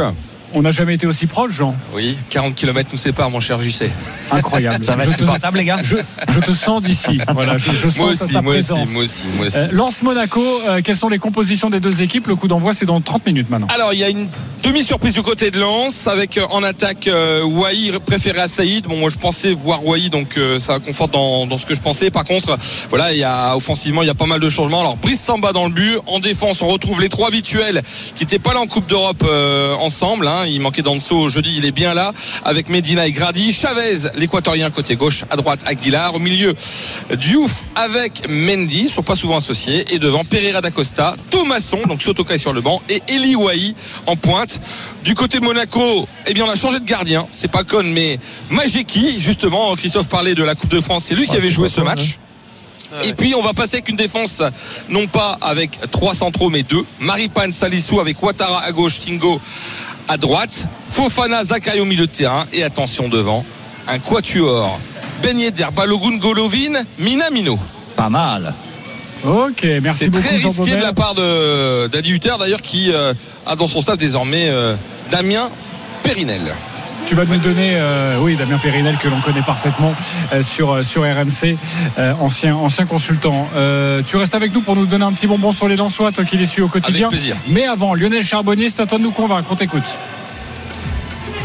[0.54, 1.76] On n'a jamais été aussi proche, Jean.
[1.94, 3.90] Oui, 40 km nous séparent, mon cher JC.
[4.32, 4.84] Incroyable.
[4.84, 5.98] Ça va être supportable, les gars je,
[6.30, 7.20] je, te sens d'ici.
[7.34, 9.58] Voilà, je, je sens moi aussi, ta moi aussi, moi aussi, moi aussi.
[9.58, 12.86] Euh, Lance Monaco, euh, quelles sont les compositions des deux équipes Le coup d'envoi, c'est
[12.86, 13.68] dans 30 minutes maintenant.
[13.74, 14.30] Alors, il y a une
[14.64, 18.86] demi-surprise du côté de Lens, avec euh, en attaque euh, Wai préféré à Saïd.
[18.86, 21.80] Bon, moi, je pensais voir Wai, donc euh, ça conforte dans, dans, ce que je
[21.80, 22.12] pensais.
[22.12, 22.58] Par contre,
[22.90, 24.82] voilà, il y a offensivement, il y a pas mal de changements.
[24.82, 25.98] Alors, Brice Samba dans le but.
[26.06, 27.82] En défense, on retrouve les trois habituels
[28.16, 30.28] qui n'étaient pas là en Coupe d'Europe euh, ensemble.
[30.28, 30.37] Hein.
[30.46, 33.54] Il manquait d'Anso jeudi, il est bien là avec Medina et Grady.
[33.54, 36.16] Chavez, l'équatorien côté gauche, à droite Aguilar.
[36.16, 36.56] Au milieu,
[37.16, 39.86] Diouf avec Mendy, ils sont pas souvent associés.
[39.94, 44.60] Et devant Pereira d'Acosta, Thomasson, donc Sotokai sur le banc, et Eli Wahi en pointe.
[45.04, 47.26] Du côté de Monaco, eh bien on a changé de gardien.
[47.32, 48.20] C'est pas con, mais
[48.50, 51.82] Majeki, justement, Christophe parlait de la Coupe de France, c'est lui qui avait joué ce
[51.82, 52.20] match.
[53.04, 54.42] Et puis on va passer avec une défense
[54.90, 56.86] non pas avec trois centraux mais deux.
[57.00, 59.42] Maripane Salissou avec Ouattara à gauche, Tingo
[60.08, 63.46] à droite, Fofana Zakayo au milieu de terrain et attention devant,
[63.88, 64.80] un quatuor.
[65.22, 67.58] Ben Yedder, Balogun, Golovin, Minamino.
[67.96, 68.54] Pas mal.
[69.26, 73.14] Ok, merci C'est très Jean risqué de la part de d'Adi Hutter d'ailleurs qui euh,
[73.46, 74.76] a dans son staff désormais euh,
[75.10, 75.50] Damien
[76.04, 76.56] Périnel.
[77.08, 79.94] Tu vas nous donner, euh, oui, Damien Périnel que l'on connaît parfaitement
[80.32, 81.58] euh, sur sur RMC,
[81.98, 83.50] euh, ancien ancien consultant.
[83.56, 86.24] Euh, tu restes avec nous pour nous donner un petit bonbon sur les Lensois, toi
[86.24, 87.08] qui les suis au quotidien.
[87.08, 87.36] Avec plaisir.
[87.50, 89.50] Mais avant, Lionel Charbonnier, c'est à toi de nous convaincre.
[89.52, 89.84] On t'écoute.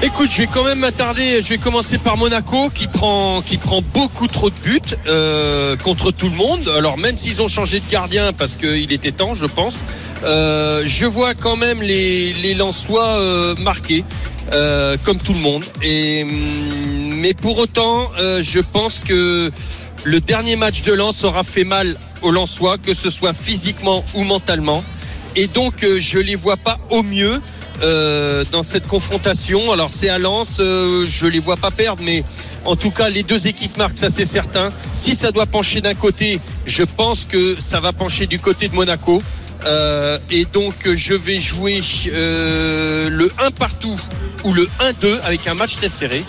[0.04, 1.42] Écoute, je vais quand même m'attarder.
[1.42, 6.10] Je vais commencer par Monaco qui prend qui prend beaucoup trop de buts euh, contre
[6.10, 6.72] tout le monde.
[6.76, 9.84] Alors même s'ils ont changé de gardien parce qu'il était temps, je pense.
[10.24, 14.04] Euh, je vois quand même les les Lensois euh, marqués.
[14.52, 15.64] Euh, comme tout le monde.
[15.84, 19.52] Hum, mais pour autant, euh, je pense que
[20.02, 24.24] le dernier match de Lens aura fait mal aux Lensois, que ce soit physiquement ou
[24.24, 24.82] mentalement.
[25.36, 27.40] Et donc, euh, je les vois pas au mieux
[27.82, 29.70] euh, dans cette confrontation.
[29.70, 32.24] Alors, c'est à Lens, je les vois pas perdre, mais
[32.64, 34.72] en tout cas, les deux équipes marquent, ça c'est certain.
[34.92, 38.74] Si ça doit pencher d'un côté, je pense que ça va pencher du côté de
[38.74, 39.22] Monaco.
[40.30, 43.96] Et donc, je vais jouer le 1 partout
[44.44, 46.24] ou le 1-2 avec un match très serré.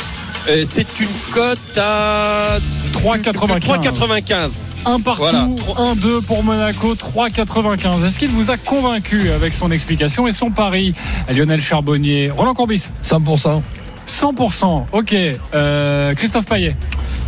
[0.49, 2.57] Euh, c'est une cote à
[2.93, 3.59] 3,95.
[3.59, 4.59] 3,95.
[4.85, 5.47] Un partout, Voilà.
[5.95, 8.05] 1-2 pour Monaco, 3,95.
[8.05, 10.93] Est-ce qu'il vous a convaincu avec son explication et son pari
[11.29, 13.61] Lionel Charbonnier, Roland Courbis 100%.
[14.07, 14.85] 100%.
[14.91, 15.15] Ok.
[15.55, 16.75] Euh, Christophe Payet.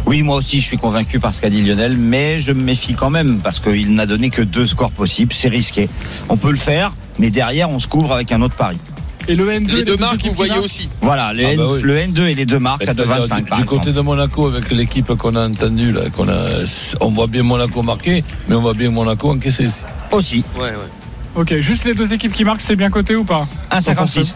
[0.05, 2.93] Oui, moi aussi, je suis convaincu par ce qu'a dit Lionel, mais je me méfie
[2.93, 5.33] quand même parce qu'il n'a donné que deux scores possibles.
[5.33, 5.89] C'est risqué.
[6.29, 8.77] On peut le faire, mais derrière, on se couvre avec un autre pari.
[9.27, 10.87] Et le N2 Les deux marques, vous voyez aussi.
[11.01, 11.81] Voilà, le, Ah N- bah oui.
[11.81, 14.47] le N2 et les deux marques à C'est-à-dire 2,25 du, par du côté de Monaco,
[14.47, 16.45] avec l'équipe qu'on a entendue, là, qu'on a,
[17.01, 19.67] on voit bien Monaco marquer, mais on voit bien Monaco encaisser.
[20.11, 20.43] Aussi.
[20.57, 20.71] Ouais, ouais.
[21.35, 24.35] Ok, juste les deux équipes qui marquent, c'est bien coté ou pas 1,56.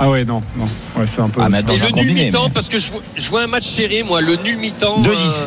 [0.00, 0.64] Ah ouais, non, non.
[0.96, 1.40] Ouais, c'est un peu.
[1.42, 3.64] Ah, mais Et le nul mi-temps, mais- parce que je vois, je vois un match
[3.64, 5.00] serré, moi, le nul mi-temps.
[5.02, 5.08] 2-10.
[5.42, 5.46] euh,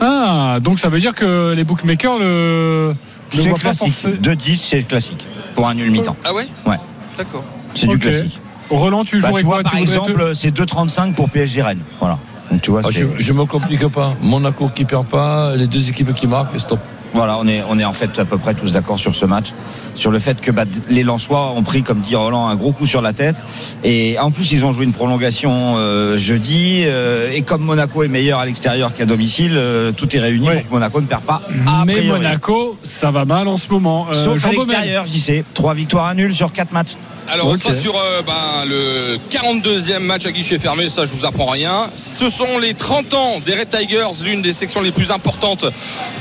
[0.00, 2.94] Ah, donc ça veut dire que les bookmakers le.
[3.30, 3.88] C'est classique.
[3.92, 5.26] forcément- 2-10, c'est classique.
[5.56, 6.16] Pour un nul mi-temps.
[6.24, 6.46] Ah ouais?
[6.66, 6.76] Ouais.
[7.18, 7.44] D'accord.
[7.74, 8.38] C'est du classique.
[8.70, 11.80] Roland, tu Bah, jouerais tu vois, quoi par Tu exemple, c'est 2,35 pour PSG Rennes.
[12.00, 12.18] Voilà.
[12.50, 14.14] Donc, tu vois, Ah, je, je me complique pas.
[14.22, 16.78] Monaco qui perd pas, les deux équipes qui marquent, et stop.
[17.14, 19.52] Voilà, on est, on est en fait à peu près tous d'accord sur ce match,
[19.94, 22.88] sur le fait que bah, les Lensois ont pris, comme dit Roland, un gros coup
[22.88, 23.36] sur la tête.
[23.84, 26.82] Et en plus, ils ont joué une prolongation euh, jeudi.
[26.84, 30.68] euh, et comme Monaco est meilleur à l'extérieur qu'à domicile, euh, tout est réuni pour
[30.68, 31.40] que Monaco ne perd pas.
[31.86, 32.18] Mais priori.
[32.20, 34.08] Monaco, ça va mal en ce moment.
[34.12, 35.44] Sauf à l'extérieur, j'y sais.
[35.54, 36.96] Trois victoires à nul sur quatre matchs.
[37.30, 41.24] Alors, on sera sur euh, ben, le 42e match à guichet fermé, ça je vous
[41.24, 41.88] apprends rien.
[41.94, 45.64] Ce sont les 30 ans des Red Tigers, l'une des sections les plus importantes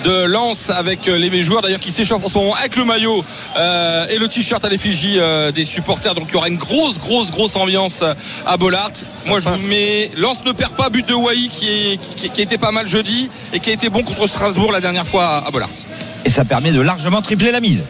[0.04, 3.24] de Lens avec euh, les joueurs d'ailleurs qui s'échauffent en ce moment avec le maillot
[3.58, 6.16] euh, et le t-shirt à l'effigie euh, des supporters.
[6.16, 8.04] Donc il y aura une grosse, grosse, grosse ambiance
[8.46, 8.92] à Bollard.
[9.26, 12.00] Moi je vous mets Lens ne perd pas, but de Wai qui,
[12.34, 15.26] qui, été pas mal jeudi et qui a été bon contre Strasbourg la dernière fois
[15.26, 15.70] à, à Bollard.
[16.26, 17.84] Et ça permet de largement tripler la mise.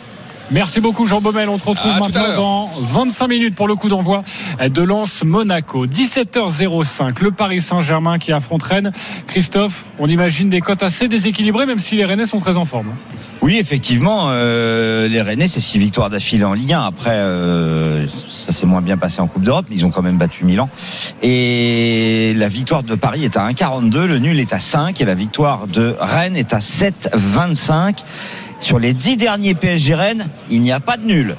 [0.54, 1.50] Merci beaucoup Jean Baumel.
[1.50, 4.24] On se retrouve maintenant dans 25 minutes pour le coup d'envoi
[4.64, 5.88] de Lens Monaco.
[5.88, 7.24] 17h05.
[7.24, 8.92] Le Paris Saint-Germain qui affronte Rennes.
[9.26, 12.94] Christophe, on imagine des cotes assez déséquilibrées, même si les Rennais sont très en forme.
[13.42, 16.82] Oui, effectivement, euh, les Rennais, c'est six victoires d'affilée en Ligue 1.
[16.82, 20.18] Après, euh, ça s'est moins bien passé en Coupe d'Europe, mais ils ont quand même
[20.18, 20.70] battu Milan.
[21.24, 25.16] Et la victoire de Paris est à 1,42, le nul est à 5 et la
[25.16, 28.04] victoire de Rennes est à 7,25.
[28.64, 31.36] Sur les dix derniers PSG Rennes, il n'y a pas de nul.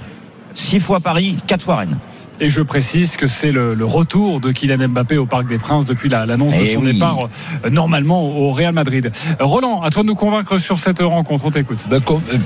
[0.55, 1.97] Six fois Paris, quatre fois Rennes.
[2.39, 5.87] Et je précise que c'est le, le retour de Kylian Mbappé au Parc des Princes
[5.87, 6.93] depuis la- l'annonce de Eh son oui.
[6.93, 7.29] départ
[7.65, 9.11] euh, normalement au Real Madrid.
[9.41, 11.47] Roland, à toi de nous convaincre sur cette rencontre.
[11.47, 11.79] On t'écoute.
[11.89, 12.37] Ben, con- euh,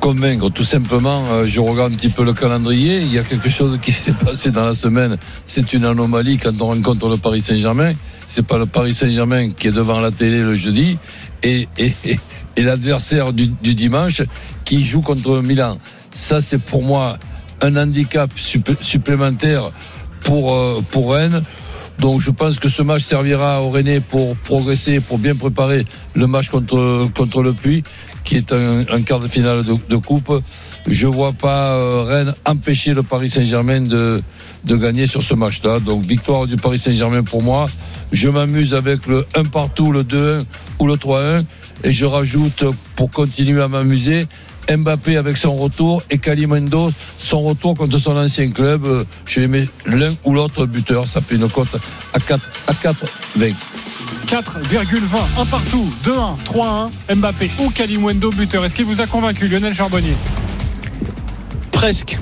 [0.00, 3.00] convaincre, tout simplement, euh, je regarde un petit peu le calendrier.
[3.00, 5.16] Il y a quelque chose qui s'est passé dans la semaine.
[5.46, 7.92] C'est une anomalie quand on rencontre le Paris Saint-Germain.
[8.26, 10.96] C'est pas le Paris Saint-Germain qui est devant la télé le jeudi
[11.42, 12.18] et, et, et,
[12.56, 14.22] et l'adversaire du, dimanche
[14.64, 15.78] qui joue contre Milan.
[16.12, 17.18] Ça, c'est pour moi
[17.60, 19.70] un handicap supplé- supplémentaire
[20.24, 21.42] pour, euh, pour Rennes.
[21.98, 26.26] Donc je pense que ce match servira au Rennais pour progresser, pour bien préparer le
[26.26, 27.82] match contre, contre le Puy,
[28.24, 30.42] qui est un, quart de finale de, coupe.
[30.86, 34.22] Je vois pas euh, Rennes empêcher le Paris Saint-Germain de,
[34.64, 35.78] de gagner sur ce match-là.
[35.80, 37.66] Donc victoire du Paris Saint-Germain pour moi.
[38.10, 40.44] Je m'amuse avec le 1 partout, le 2-1
[40.80, 41.44] ou le 3-1.
[41.84, 42.64] Et je rajoute,
[42.96, 44.26] pour continuer à m'amuser,
[44.70, 48.84] Mbappé avec son retour et Kalimendo son retour contre son ancien club.
[48.84, 51.04] Euh, Je les mets l'un ou l'autre buteur.
[51.06, 51.76] Ça fait une cote
[52.14, 53.04] à 4, à 4
[53.36, 53.48] 20.
[54.28, 58.64] 4,20, un partout, 2-1, 3-1, Mbappé ou Kalimwendo buteur.
[58.64, 60.14] Est-ce qu'il vous a convaincu, Lionel Charbonnier?
[61.72, 62.16] Presque.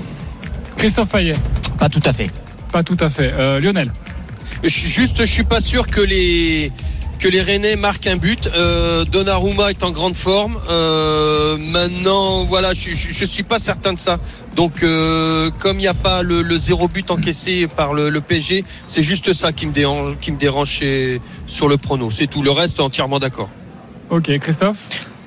[0.77, 1.37] Christophe Payet
[1.79, 2.31] Pas tout à fait.
[2.73, 3.33] Pas tout à fait.
[3.39, 3.93] Euh, Lionel?
[4.65, 6.73] Juste, je suis pas sûr que les
[7.21, 8.49] que les Rennais marquent un but.
[8.55, 10.59] Euh, Donnarumma est en grande forme.
[10.71, 14.19] Euh, maintenant, voilà, je, je, je suis pas certain de ça.
[14.57, 18.21] Donc, euh, comme il n'y a pas le, le zéro but encaissé par le, le
[18.21, 22.11] PSG, c'est juste ça qui me dérange, qui me dérange chez- sur le prono.
[22.11, 22.43] C'est tout.
[22.43, 23.51] Le reste, entièrement d'accord.
[24.09, 24.79] Ok, Christophe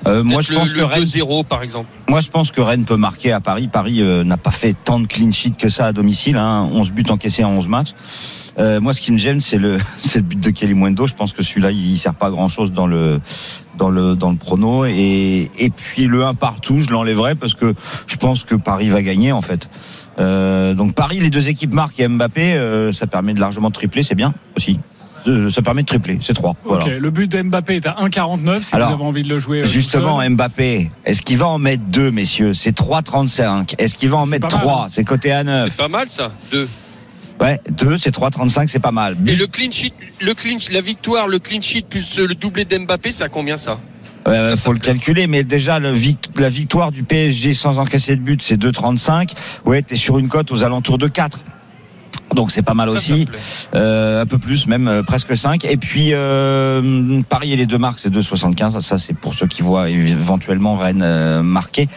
[0.06, 1.88] Euh, moi, je pense le, que le Rennes 2-0 par exemple.
[2.08, 3.68] Moi, je pense que Rennes peut marquer à Paris.
[3.68, 6.36] Paris euh, n'a pas fait tant de clean sheet que ça à domicile.
[6.36, 6.68] Hein.
[6.72, 7.90] 11 buts encaissés en 11 matchs.
[8.58, 11.06] Euh, moi, ce qui me gêne, c'est le, c'est le but de Kelly Mwendo.
[11.06, 13.20] Je pense que celui-là, il sert pas à grand-chose dans le,
[13.76, 14.84] dans le, dans le prono.
[14.84, 17.74] Et, et puis le 1 partout, je l'enlèverai parce que
[18.06, 19.68] je pense que Paris va gagner en fait.
[20.18, 24.02] Euh, donc Paris, les deux équipes marquent et Mbappé, euh, ça permet de largement tripler,
[24.02, 24.78] c'est bien aussi.
[25.50, 26.54] Ça permet de tripler, c'est 3.
[26.66, 26.84] Voilà.
[26.84, 29.38] Ok, le but de Mbappé est à 1,49 si Alors, vous avez envie de le
[29.38, 29.64] jouer.
[29.64, 30.34] Justement, seul.
[30.34, 32.52] Mbappé, est-ce qu'il va en mettre deux, messieurs?
[32.52, 33.76] C'est 3,35.
[33.78, 34.86] Est-ce qu'il va en mettre pas mal, trois hein.
[34.90, 35.64] C'est coté à 9.
[35.64, 36.30] C'est pas mal ça.
[36.52, 36.68] Deux.
[37.40, 39.16] Ouais, deux, c'est 3,35, c'est pas mal.
[39.26, 43.10] Et le clean sheet, le clean, la victoire, le clean sheet plus le doublé d'Mbappé,
[43.12, 43.78] c'est à combien ça?
[44.26, 48.22] Euh, faut le calculer, mais déjà le vic- la victoire du PSG sans encaisser de
[48.22, 49.34] but, c'est 2,35.
[49.66, 51.40] Ouais, t'es sur une cote aux alentours de 4.
[52.34, 53.26] Donc c'est pas mal Ça, ça aussi.
[53.74, 55.64] Euh, un peu plus même, euh, presque 5.
[55.64, 58.80] Et puis euh, Paris et les deux marques, c'est 2,75.
[58.80, 61.88] Ça c'est pour ceux qui voient éventuellement Rennes euh, marquer.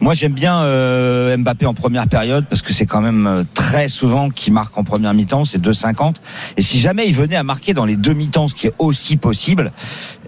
[0.00, 3.88] Moi j'aime bien euh, Mbappé en première période parce que c'est quand même euh, très
[3.88, 6.16] souvent qu'il marque en première mi-temps, c'est 2,50.
[6.56, 9.16] Et si jamais il venait à marquer dans les deux mi-temps, ce qui est aussi
[9.16, 9.72] possible,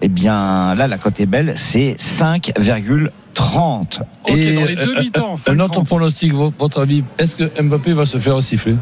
[0.01, 3.11] eh bien là la cote est belle, c'est 5,30.
[4.23, 5.35] Ok, Et dans les un- deux mi-temps.
[5.47, 5.85] Un autre 5,30.
[5.85, 8.75] pronostic, vo- votre avis, est-ce que Mbappé va se faire siffler?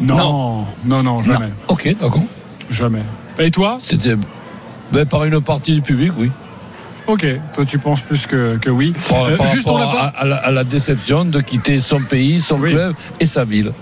[0.00, 1.48] Non, non, non, jamais.
[1.68, 2.22] Ok, d'accord.
[2.70, 3.02] Jamais.
[3.38, 4.16] Et toi C'était
[4.92, 6.30] ben, par une partie du public, oui.
[7.06, 8.92] Ok, toi tu penses plus que, que oui.
[9.08, 11.40] Par, Euh, par juste, on rapport n'a à, pas- à la, à la déception de
[11.40, 12.70] quitter son pays, son Oui.
[12.70, 13.72] club et sa ville.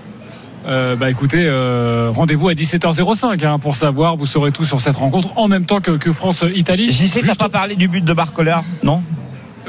[0.67, 4.17] Euh, bah écoutez, euh, rendez-vous à 17h05 hein, pour savoir.
[4.17, 6.91] Vous saurez tout sur cette rencontre en même temps que, que France-Italie.
[6.91, 9.03] J'y sais que t'as pas parlé du but de Barcola, non?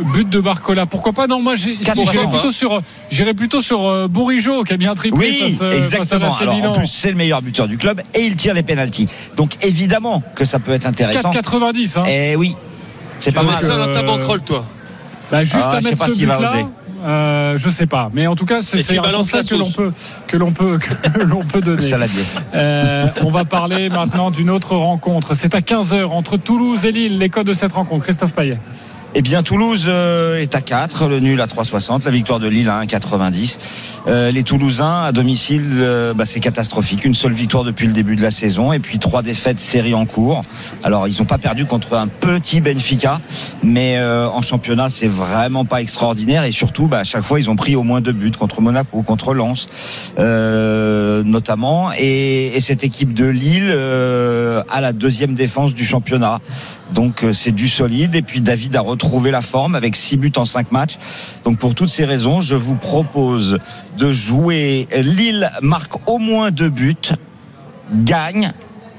[0.02, 1.28] But de Barcola, pourquoi pas?
[1.28, 2.82] Non, moi j'irais plutôt sur,
[3.12, 6.36] j'irais plutôt sur euh, Bourigeau qui a bien triplé Oui, face, euh, face à exactement.
[6.36, 6.70] Alors, Milan.
[6.72, 9.08] en plus, c'est le meilleur buteur du club et il tire les pénalties.
[9.36, 11.30] Donc évidemment que ça peut être intéressant.
[11.30, 12.00] 4,90.
[12.00, 12.04] Hein.
[12.08, 12.56] Eh oui,
[13.20, 13.62] c'est pas mal.
[13.62, 14.66] ça dans ta banquerolle, toi?
[15.32, 16.54] Bah, juste Ah, à mettre pas ce but-là,
[17.06, 18.10] euh, je sais pas.
[18.14, 19.92] Mais en tout cas, c'est Et un la que l'on peut
[20.28, 21.92] que l'on peut que l'on peut donner.
[22.56, 25.34] Euh, on va parler maintenant d'une autre rencontre.
[25.34, 27.18] C'est à 15h entre Toulouse et Lille.
[27.18, 28.04] Les codes de cette rencontre.
[28.04, 28.58] Christophe Payet.
[29.15, 32.69] Eh bien, Toulouse euh, est à 4, le nul à 3,60, la victoire de Lille
[32.69, 33.58] à 1,90.
[34.08, 37.06] Euh, les Toulousains à domicile, euh, bah, c'est catastrophique.
[37.06, 40.06] Une seule victoire depuis le début de la saison et puis trois défaites séries en
[40.06, 40.43] cours.
[40.84, 43.19] Alors, ils n'ont pas perdu contre un petit Benfica,
[43.63, 46.43] mais euh, en championnat, c'est vraiment pas extraordinaire.
[46.43, 49.02] Et surtout, bah, à chaque fois, ils ont pris au moins deux buts contre Monaco,
[49.02, 49.69] contre Lens,
[51.26, 51.91] notamment.
[51.98, 56.41] Et, et cette équipe de Lille a la deuxième défense du championnat.
[56.93, 58.15] Donc euh, c'est du solide.
[58.15, 60.97] Et puis David a retrouvé la forme avec 6 buts en 5 matchs.
[61.45, 63.60] Donc pour toutes ces raisons, je vous propose
[63.97, 66.95] de jouer Lille marque au moins 2 buts,
[67.93, 68.52] gagne.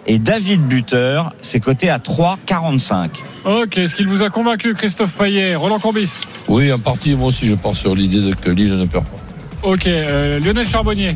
[0.07, 3.11] Et David buteur, c'est coté à 3,45.
[3.44, 5.55] Ok, est-ce qu'il vous a convaincu, Christophe Payet?
[5.55, 6.11] Roland Courbis?
[6.48, 9.16] Oui, en partie, moi aussi, je pars sur l'idée de que Lille ne perd pas.
[9.62, 11.11] Ok, euh, Lionel Charbonnier?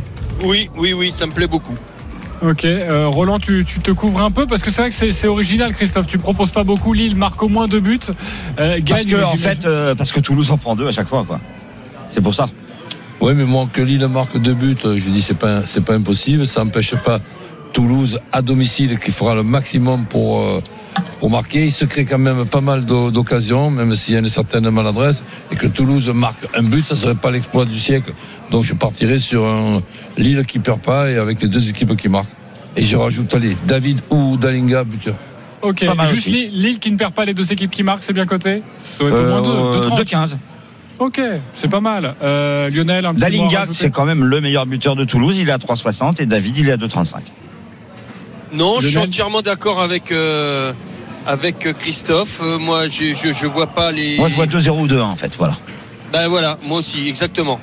[0.45, 1.75] Oui, oui, oui, ça me plaît beaucoup.
[2.43, 5.29] Ok, euh, Roland, tu, tu te couvres un peu parce que c'est vrai que c'est
[5.29, 6.07] original, Christophe.
[6.07, 6.93] Tu proposes pas beaucoup.
[6.93, 8.01] Lille marque au moins deux buts.
[8.61, 11.09] Euh, gagne, Parce que en fait, euh, parce que Toulouse en prend deux à chaque
[11.09, 11.41] fois, quoi.
[12.09, 12.49] C'est pour ça.
[13.21, 16.47] Oui, mais moi, que Lille marque deux buts, je dis c'est pas c'est pas impossible.
[16.47, 17.21] Ça n'empêche pas
[17.73, 20.63] Toulouse à domicile qui fera le maximum pour
[21.21, 21.65] pour marquer.
[21.67, 24.69] Il se crée quand même pas mal d'o- d'occasions, même s'il y a une certaine
[24.71, 28.13] maladresse, et que Toulouse marque un but, ça serait pas l'exploit du siècle.
[28.51, 29.83] Donc je partirais sur un
[30.19, 32.29] Lille qui perd pas et avec les deux équipes qui marquent.
[32.77, 35.15] Et je rajoute allez, David ou Dalinga buteur.
[35.63, 36.31] Ok, juste aussi.
[36.31, 38.99] Lille, Lille qui ne perd pas les deux équipes qui marquent, c'est bien coté Ça
[39.05, 39.99] doit être au moins deux, Euh, deux 30.
[40.01, 40.37] 2,15.
[41.01, 41.21] Ok,
[41.55, 42.15] c'est pas mal.
[42.23, 45.37] Euh, Lionel, un petit Dalinga, c'est quand même le meilleur buteur de Toulouse.
[45.39, 47.15] Il est à 3,60 et David, il est à 2,35.
[48.55, 50.73] Non, je suis entièrement d'accord avec euh,
[51.27, 52.41] avec Christophe.
[52.43, 54.17] Euh, moi, je, je je vois pas les.
[54.17, 55.35] Moi, je vois 2-0 ou 2-1 en fait.
[55.37, 55.57] Voilà.
[56.13, 57.61] Ben voilà, moi aussi, exactement.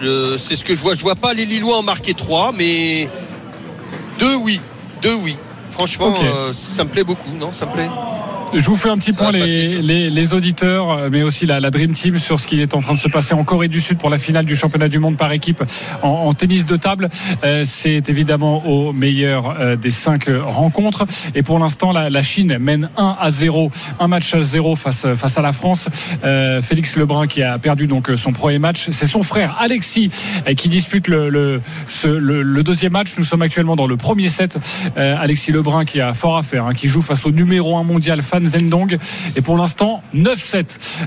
[0.00, 0.94] C'est ce que je vois.
[0.94, 3.08] Je vois pas les Lillois en marquer trois, mais
[4.18, 4.60] deux, oui,
[5.02, 5.36] deux, oui.
[5.70, 7.88] Franchement, euh, ça me plaît beaucoup, non Ça me plaît.
[8.52, 11.70] Je vous fais un petit point les, les, les auditeurs, euh, mais aussi la, la
[11.70, 13.98] Dream Team sur ce qui est en train de se passer en Corée du Sud
[13.98, 15.62] pour la finale du championnat du monde par équipe
[16.02, 17.08] en, en tennis de table.
[17.44, 21.06] Euh, C'est évidemment au meilleur euh, des cinq euh, rencontres.
[21.36, 25.06] Et pour l'instant, la, la Chine mène 1 à 0, un match à 0 face,
[25.14, 25.88] face à la France.
[26.24, 28.88] Euh, Félix Lebrun qui a perdu donc euh, son premier match.
[28.90, 30.10] C'est son frère Alexis
[30.48, 33.08] euh, qui dispute le, le, ce- le, le deuxième match.
[33.16, 34.58] Nous sommes actuellement dans le premier set.
[34.96, 37.84] Euh, Alexis Lebrun qui a fort à faire, hein, qui joue face au numéro 1
[37.84, 38.98] mondial Fan Zhendong.
[39.36, 40.64] Et pour l'instant, 9-7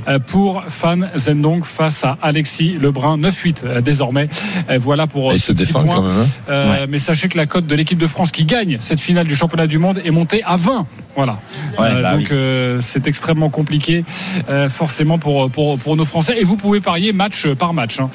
[0.07, 3.17] euh, pour Fan Zhendong face à Alexis Lebrun.
[3.17, 4.29] 9-8 euh, désormais.
[4.69, 5.95] Euh, Voilà pour ce se petit défend point.
[5.95, 6.11] quand même.
[6.21, 6.25] hein.
[6.49, 9.35] Euh, Mais sachez que la cote de l'équipe de France qui gagne cette finale du
[9.35, 10.85] championnat du monde est montée à 20.
[11.15, 11.37] Voilà.
[11.77, 12.27] Ouais, Euh, bah donc oui.
[12.31, 14.03] euh, c'est extrêmement compliqué
[14.49, 16.35] euh, forcément pour, pour, pour nos Français.
[16.39, 17.99] Et vous pouvez parier match par match.
[17.99, 18.09] hein.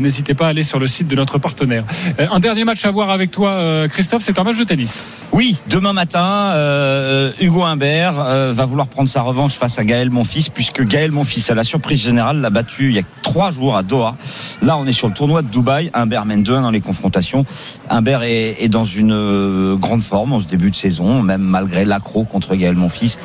[0.00, 1.84] N'hésitez pas à aller sur le site de notre partenaire.
[2.18, 5.06] Un dernier match à voir avec toi, Christophe, c'est un match de tennis.
[5.32, 6.54] Oui, demain matin,
[7.40, 8.12] Hugo Humbert
[8.52, 12.00] va vouloir prendre sa revanche face à Gaël Monfils, puisque Gaël Monfils, à la surprise
[12.02, 14.16] générale, l'a battu il y a trois jours à Doha.
[14.62, 15.90] Là, on est sur le tournoi de Dubaï.
[15.94, 17.44] Humbert mène 2-1 dans les confrontations.
[17.90, 22.24] Humbert est, est dans une grande forme en ce début de saison, même malgré l'accro
[22.24, 23.16] contre Gaël Monfils,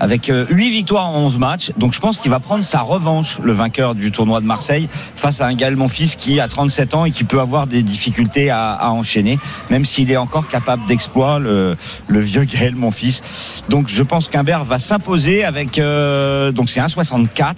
[0.00, 1.72] avec euh, 8 victoires en 11 matchs.
[1.76, 5.40] Donc je pense qu'il va prendre sa revanche, le vainqueur du tournoi de Marseille, face
[5.40, 8.90] à un Gaël Monfils qui a 37 ans et qui peut avoir des difficultés à,
[8.90, 9.38] enchaîner,
[9.70, 11.76] même s'il est encore capable d'exploit, le,
[12.08, 13.22] le vieux Gaël Monfils.
[13.68, 17.54] Donc je pense qu'Humbert va s'imposer avec euh, donc c'est 1,64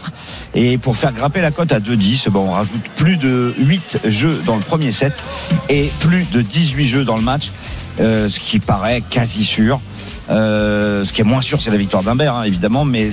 [0.54, 4.40] et pour faire grimper la cote à 2,10, bon, on rajoute plus de 8 jeux
[4.46, 5.12] dans le premier set
[5.68, 7.52] et plus de 18 jeux dans le match,
[8.00, 9.81] euh, ce qui paraît quasi sûr.
[10.31, 13.12] Euh, ce qui est moins sûr, c'est la victoire d'Humbert, hein, évidemment, mais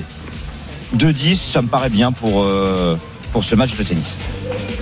[0.97, 2.97] 2-10, ça me paraît bien pour, euh,
[3.31, 4.15] pour ce match de tennis.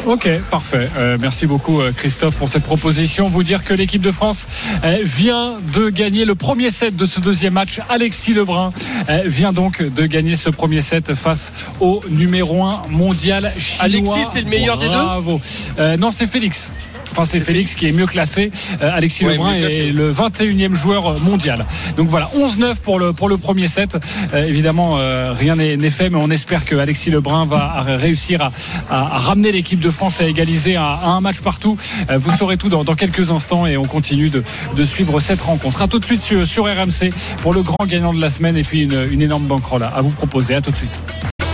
[0.06, 0.89] Ok, parfait.
[0.98, 3.30] Euh, merci beaucoup euh, Christophe pour cette proposition.
[3.30, 4.48] Vous dire que l'équipe de France
[4.84, 7.80] euh, vient de gagner le premier set de ce deuxième match.
[7.88, 8.74] Alexis Lebrun
[9.10, 13.86] euh, vient donc de gagner ce premier set face au numéro 1 mondial chinois.
[13.86, 14.91] Alexis, c'est le meilleur des deux?
[14.91, 15.39] Bravo.
[15.80, 16.74] Euh, non, c'est Félix.
[17.15, 18.49] Enfin, c'est Félix qui est mieux classé.
[18.82, 21.63] Euh, Alexis Ouais, Lebrun est le 21e joueur mondial.
[21.95, 23.95] Donc voilà, 11-9 pour le, pour le premier set.
[24.34, 28.51] Euh, évidemment, euh, rien n'est fait, mais on espère que Alexis Lebrun va réussir à,
[28.89, 31.78] à- à ramener l'équipe de France à égaliser à, à un match partout.
[32.09, 34.43] Euh, vous saurez tout dans, dans quelques instants et on continue de,
[34.76, 35.82] de suivre cette rencontre.
[35.84, 37.09] À tout de suite sur, sur RMC
[37.43, 40.09] pour le grand gagnant de la semaine et puis une, une énorme banquerolle à vous
[40.09, 40.55] proposer.
[40.55, 40.99] À tout de suite.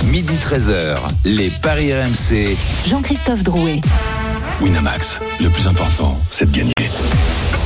[0.05, 0.95] Midi 13h,
[1.25, 2.55] les Paris RMC.
[2.87, 3.81] Jean-Christophe Drouet.
[4.61, 6.78] Winamax, le plus important, c'est de gagner.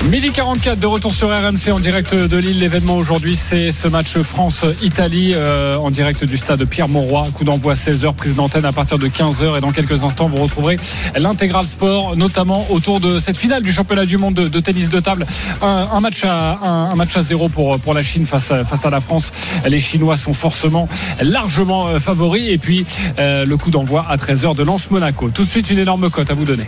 [0.09, 2.59] Midi 44 de retour sur RMC en direct de Lille.
[2.59, 7.29] L'événement aujourd'hui, c'est ce match France-Italie euh, en direct du stade Pierre-Mauroy.
[7.33, 9.57] Coup d'envoi 16h, prise d'antenne à partir de 15h.
[9.57, 10.75] Et dans quelques instants, vous retrouverez
[11.15, 14.99] l'intégral sport, notamment autour de cette finale du championnat du monde de, de tennis de
[14.99, 15.25] table.
[15.61, 18.65] Un, un match à un, un match à zéro pour pour la Chine face à,
[18.65, 19.31] face à la France.
[19.65, 20.89] Les Chinois sont forcément
[21.21, 22.49] largement euh, favoris.
[22.49, 22.85] Et puis
[23.19, 25.29] euh, le coup d'envoi à 13h de Lance Monaco.
[25.33, 26.67] Tout de suite, une énorme cote à vous donner.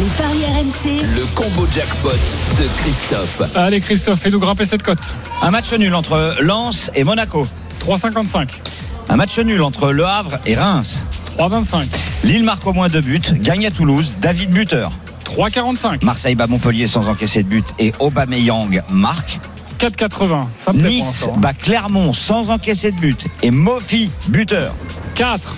[0.00, 1.02] Les paris RMC.
[1.16, 2.10] Le combo jackpot
[2.56, 3.56] de Christophe.
[3.56, 5.16] Allez Christophe, fais-nous grimper cette cote.
[5.42, 7.46] Un match nul entre Lens et Monaco.
[7.84, 8.48] 3,55.
[9.08, 11.02] Un match nul entre Le Havre et Reims.
[11.38, 11.84] 3,25.
[12.24, 14.92] Lille marque au moins deux buts, gagne à Toulouse, David buteur.
[15.24, 16.04] 3,45.
[16.04, 19.38] Marseille bat Montpellier sans encaisser de but et Aubameyang marque.
[19.78, 20.46] 4,80.
[20.58, 24.74] Ça me plaît pour Nice bat Clermont sans encaisser de but et Mofi buteur.
[25.14, 25.54] 4.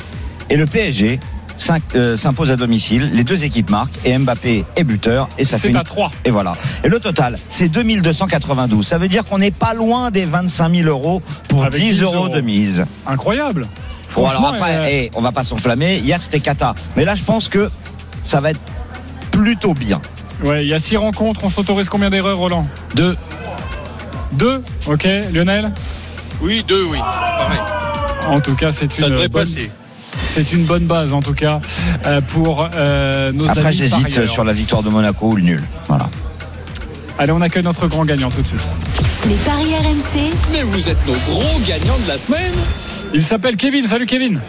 [0.51, 1.21] Et le PSG
[1.61, 3.11] s'impose à domicile.
[3.13, 6.11] Les deux équipes marquent et Mbappé est buteur et ça C'est fait une- à 3.
[6.25, 6.53] Et voilà.
[6.85, 8.87] Et le total, c'est 2292.
[8.87, 12.03] Ça veut dire qu'on n'est pas loin des 25 000 euros pour Avec 10 10
[12.03, 12.85] euros de mise.
[13.07, 13.67] Incroyable.
[14.15, 15.99] Bon, alors après, euh, on va pas s'enflammer.
[15.99, 16.75] Hier, c'était Kata.
[16.97, 17.71] Mais là, je pense que
[18.23, 18.61] ça va être
[19.31, 20.01] plutôt bien.
[20.45, 21.43] ouais, il y a 6 rencontres.
[21.45, 22.67] On s'autorise combien d'erreurs, Roland?
[22.95, 23.17] Deux.
[24.33, 24.63] 2.
[24.87, 25.71] Ok, Lionel?
[26.43, 26.99] Oui, deux, oui.
[26.99, 27.59] Pareil.
[28.29, 29.71] En tout cas, c'est Ça une, devrait bonne, passer.
[30.31, 31.61] C'est une bonne base, en tout cas,
[32.07, 35.63] euh, pour euh, nos Après, amis j'hésite sur la victoire de Monaco ou le nul.
[35.89, 36.09] Voilà.
[37.19, 38.61] Allez, on accueille notre grand gagnant tout de suite.
[39.29, 40.33] Les paris RMC.
[40.53, 42.53] Mais vous êtes nos gros gagnants de la semaine.
[43.13, 43.85] Il s'appelle Kevin.
[43.85, 44.41] Salut, Kevin.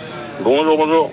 [0.43, 1.11] Bonjour, bonjour.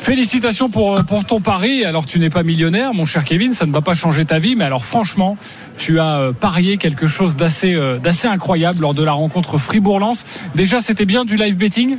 [0.00, 1.84] Félicitations pour, pour ton pari.
[1.84, 4.56] Alors, tu n'es pas millionnaire, mon cher Kevin, ça ne va pas changer ta vie,
[4.56, 5.36] mais alors franchement,
[5.78, 10.24] tu as euh, parié quelque chose d'assez euh, d'assez incroyable lors de la rencontre Fribourg-Lens.
[10.54, 11.96] Déjà, c'était bien du live betting?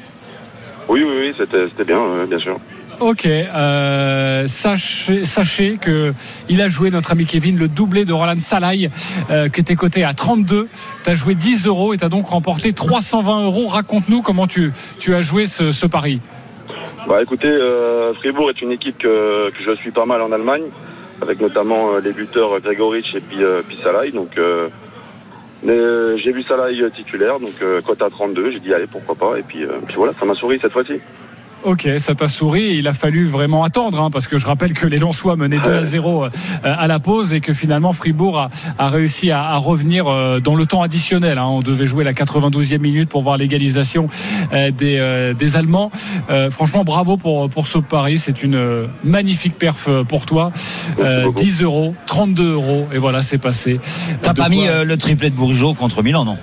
[0.90, 2.58] Oui, oui, oui, c'était bien, bien sûr.
[3.00, 6.14] Ok, euh, sachez, sachez que
[6.50, 8.90] il a joué notre ami Kevin le doublé de Roland Salai
[9.30, 10.68] euh, qui était coté à 32.
[11.04, 13.68] Tu as joué 10 euros et tu as donc remporté 320 euros.
[13.68, 16.22] Raconte-nous comment tu, tu as joué ce, ce pari.
[17.08, 20.64] Bah écoutez, euh, Fribourg est une équipe que, que je suis pas mal en Allemagne,
[21.22, 23.38] avec notamment les buteurs Gregoric et puis.
[24.12, 24.40] Donc
[25.64, 29.38] j'ai vu Salai euh, titulaire, donc euh, cote à 32, j'ai dit allez pourquoi pas,
[29.38, 31.00] et puis, euh, puis voilà, ça m'a souri cette fois-ci.
[31.68, 34.88] Ok, ça t'a souri il a fallu vraiment attendre hein, parce que je rappelle que
[34.88, 36.30] les Lensois menaient 2 à 0 euh,
[36.64, 38.50] à la pause et que finalement Fribourg a,
[38.80, 41.38] a réussi à, à revenir euh, dans le temps additionnel.
[41.38, 41.46] hein.
[41.46, 44.08] On devait jouer la 92e minute pour voir l'égalisation
[44.54, 45.92] euh, des, euh, des Allemands.
[46.30, 48.18] Euh, franchement, bravo pour, pour ce pari.
[48.18, 50.54] C'est une magnifique perf pour toi.
[51.00, 53.82] Euh, 10 euros, 32 euros et voilà, c'est passé.
[54.22, 56.38] T'as pas mis euh, le triplé de Bourgeot contre Milan, non?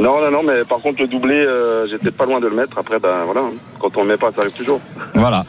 [0.00, 2.78] Non, non, non, mais par contre le doublé, euh, j'étais pas loin de le mettre.
[2.78, 3.50] Après, ben voilà, hein.
[3.78, 4.80] quand on le met pas, ça arrive toujours.
[5.14, 5.44] Voilà.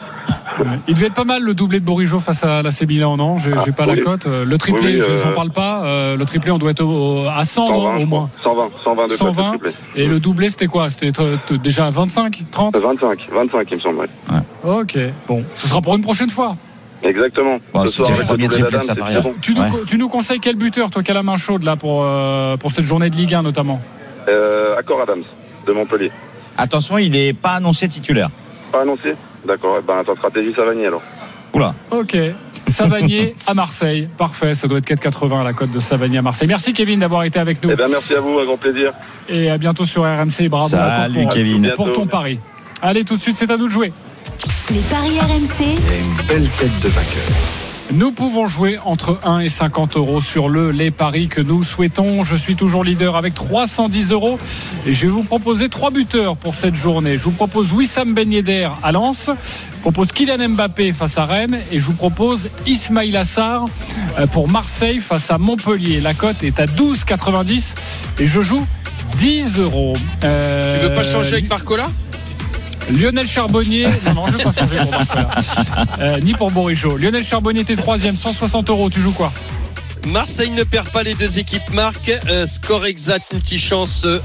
[0.86, 3.52] Il devait être pas mal le doublé de Bourigeau face à la Milan, non J'ai
[3.64, 3.96] j'ai pas oui.
[3.96, 4.26] la cote.
[4.26, 5.82] Euh, Le triplé, Oui, oui, je- euh, j'en parle pas.
[5.84, 8.30] Euh, Le triplé, on doit être au- à 100 non, 120, au moins.
[8.40, 8.54] crois.
[8.54, 9.52] 120, 120 de cote, 120.
[9.52, 9.72] le triplé.
[9.96, 10.90] Et le doublé, c'était quoi?
[10.90, 13.98] C'était euh, déjà 25 30 25, 25 il me semble.
[14.00, 14.38] ouais.
[14.70, 16.54] Ok, bon, ce sera pour une prochaine fois.
[17.02, 17.56] Exactement.
[17.72, 19.34] Bon, Ce c'était soir, le avec premier doublé triplé bon.
[19.40, 19.68] Tu nous, Ouais.
[19.86, 22.70] tu nous conseilles quel buteur, toi, qui a la main chaude là pour, euh, pour
[22.70, 23.80] cette journée de Ligue 1 notamment?
[24.28, 25.22] Euh, Accord Adams
[25.66, 26.10] de Montpellier.
[26.56, 28.30] Attention, il n'est pas annoncé titulaire.
[28.70, 29.14] Pas annoncé
[29.46, 31.02] D'accord, eh ben ta stratégie Savagnier alors.
[31.52, 31.74] Oula.
[31.90, 32.16] Ok.
[32.68, 34.08] Savagnier à Marseille.
[34.16, 36.48] Parfait, ça doit être 4,80 la cote de Savagnier à Marseille.
[36.48, 37.70] Merci Kevin d'avoir été avec nous.
[37.70, 38.92] Eh bien merci à vous, un grand plaisir.
[39.28, 40.48] Et à bientôt sur RMC.
[40.48, 41.72] Bravo Salut, pour, Kevin.
[41.74, 42.38] pour ton pari.
[42.80, 43.92] Allez, tout de suite, c'est à nous de jouer.
[44.70, 45.64] Les paris RMC.
[45.64, 47.61] une belle tête de vainqueur.
[47.94, 52.24] Nous pouvons jouer entre 1 et 50 euros sur le les paris que nous souhaitons.
[52.24, 54.38] Je suis toujours leader avec 310 euros
[54.86, 57.18] et je vais vous proposer trois buteurs pour cette journée.
[57.18, 61.58] Je vous propose Wissam Ben Yedder à Lens, je propose Kylian Mbappé face à Rennes
[61.70, 63.66] et je vous propose Ismail Assar
[64.18, 66.00] euh, pour Marseille face à Montpellier.
[66.00, 67.74] La cote est à 12,90
[68.20, 68.66] et je joue
[69.18, 69.92] 10 euros.
[70.24, 71.88] Euh, Tu veux pas changer avec Barcola
[72.90, 75.30] Lionel Charbonnier, non, non, je vais pas changer pour Barcola.
[76.00, 76.96] Euh, ni pour Bourigeau.
[76.96, 78.90] Lionel Charbonnier était troisième, 160 euros.
[78.90, 79.32] Tu joues quoi
[80.08, 82.18] Marseille ne perd pas, les deux équipes marquent.
[82.28, 84.18] Euh, score exact, une petite chance euh,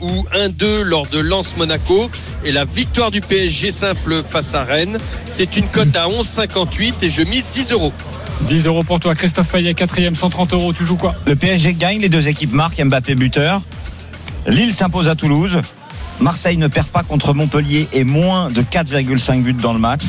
[0.00, 2.10] 1-1 ou 1-2 lors de Lens-Monaco.
[2.44, 4.98] Et la victoire du PSG simple face à Rennes.
[5.30, 7.92] C'est une cote à 11,58 et je mise 10 euros.
[8.42, 10.72] 10 euros pour toi, Christophe Payet, quatrième, 130 euros.
[10.74, 13.62] Tu joues quoi Le PSG gagne, les deux équipes marquent, Mbappé buteur.
[14.46, 15.58] Lille s'impose à Toulouse.
[16.20, 20.02] Marseille ne perd pas contre Montpellier et moins de 4,5 buts dans le match.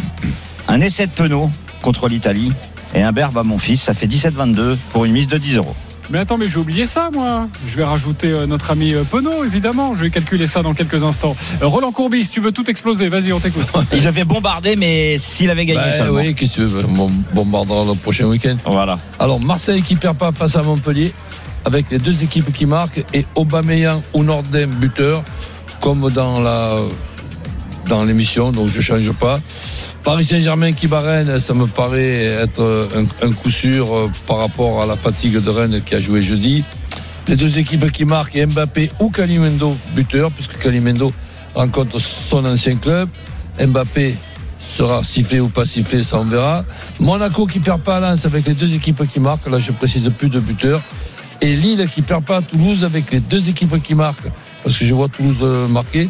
[0.67, 1.49] Un essai de Penaud
[1.81, 2.51] contre l'Italie.
[2.95, 5.75] Et un berbe à mon fils, ça fait 17-22 pour une mise de 10 euros.
[6.09, 7.49] Mais attends, mais j'ai oublié ça, moi.
[7.67, 9.93] Je vais rajouter euh, notre ami euh, Penaud, évidemment.
[9.93, 11.35] Je vais calculer ça dans quelques instants.
[11.61, 13.67] Euh, Roland Courbis, si tu veux tout exploser, vas-y, on t'écoute.
[13.93, 16.13] Il devait bombarder, mais s'il avait gagné Bah, seulement.
[16.19, 18.55] oui, qu'est-ce que tu veux On bombardera le prochain week-end.
[18.65, 18.97] Voilà.
[19.19, 21.11] Alors, Marseille qui perd pas face à Montpellier,
[21.65, 25.23] avec les deux équipes qui marquent, et Aubameyang ou Nordem buteur,
[25.87, 26.79] comme dans la
[27.87, 29.39] dans l'émission, donc je change pas.
[30.03, 32.89] Paris Saint-Germain qui bat Rennes, ça me paraît être
[33.23, 36.65] un, coup sûr euh, par rapport à la fatigue de Rennes qui a joué jeudi.
[37.29, 41.13] Les deux équipes qui marquent, Mbappé ou Kalimendo buteur, puisque Kalimendo
[41.55, 43.07] rencontre son ancien club.
[43.57, 44.17] Mbappé
[44.59, 46.65] sera sifflé ou pas sifflé, ça on verra.
[46.99, 50.11] Monaco qui perd pas à Lens avec les deux équipes qui marquent, là je précise
[50.17, 50.81] plus de buteurs.
[51.39, 54.27] Et Lille qui perd pas à Toulouse avec les deux équipes qui marquent,
[54.67, 56.09] parce que je vois Toulouse euh, marquer.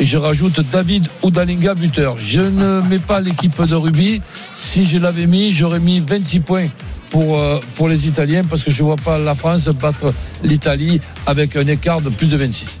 [0.00, 2.16] Et je rajoute David Oudalinga buteur.
[2.18, 4.20] Je ne mets pas l'équipe de Ruby.
[4.52, 6.66] Si je l'avais mis, j'aurais mis 26 points
[7.10, 11.54] pour, euh, pour les Italiens, parce que je vois pas la France battre l'Italie avec
[11.54, 12.78] un écart de plus de 26.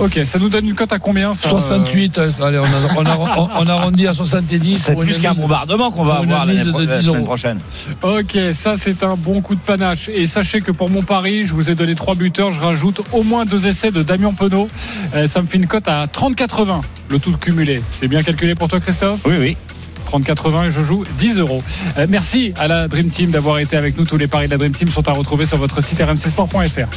[0.00, 3.06] Ok, ça nous donne une cote à combien ça, 68, euh, allez, on, a, on,
[3.06, 4.78] a, on, on arrondi à 70.
[4.78, 7.58] C'est plus qu'un bombardement qu'on va avoir pro- de la 10 semaine prochaine.
[8.02, 10.08] Ok, ça c'est un bon coup de panache.
[10.08, 12.50] Et sachez que pour mon pari, je vous ai donné trois buteurs.
[12.52, 14.68] Je rajoute au moins deux essais de Damien Penaud.
[15.14, 16.80] Euh, ça me fait une cote à 30,80
[17.10, 17.80] le tout cumulé.
[17.92, 19.20] C'est bien calculé pour toi, Christophe?
[19.26, 19.56] Oui, oui.
[20.04, 21.62] 30,80 et je joue 10 euros.
[21.98, 24.04] Euh, merci à la Dream Team d'avoir été avec nous.
[24.04, 26.88] Tous les paris de la Dream Team sont à retrouver sur votre site rmcsport.fr.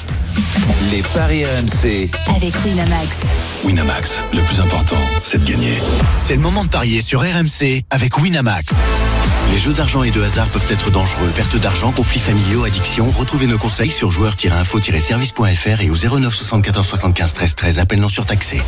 [0.92, 2.10] Les paris RMC.
[2.36, 3.18] Avec Winamax.
[3.64, 5.74] Winamax, le plus important, c'est de gagner.
[6.18, 8.74] C'est le moment de parier sur RMC avec Winamax.
[9.52, 11.32] Les jeux d'argent et de hasard peuvent être dangereux.
[11.36, 13.10] Perte d'argent, conflits familiaux, addiction.
[13.12, 17.80] Retrouvez nos conseils sur joueurs-info-service.fr et au 09 74 75 13 13.
[17.80, 18.62] Appel non surtaxé.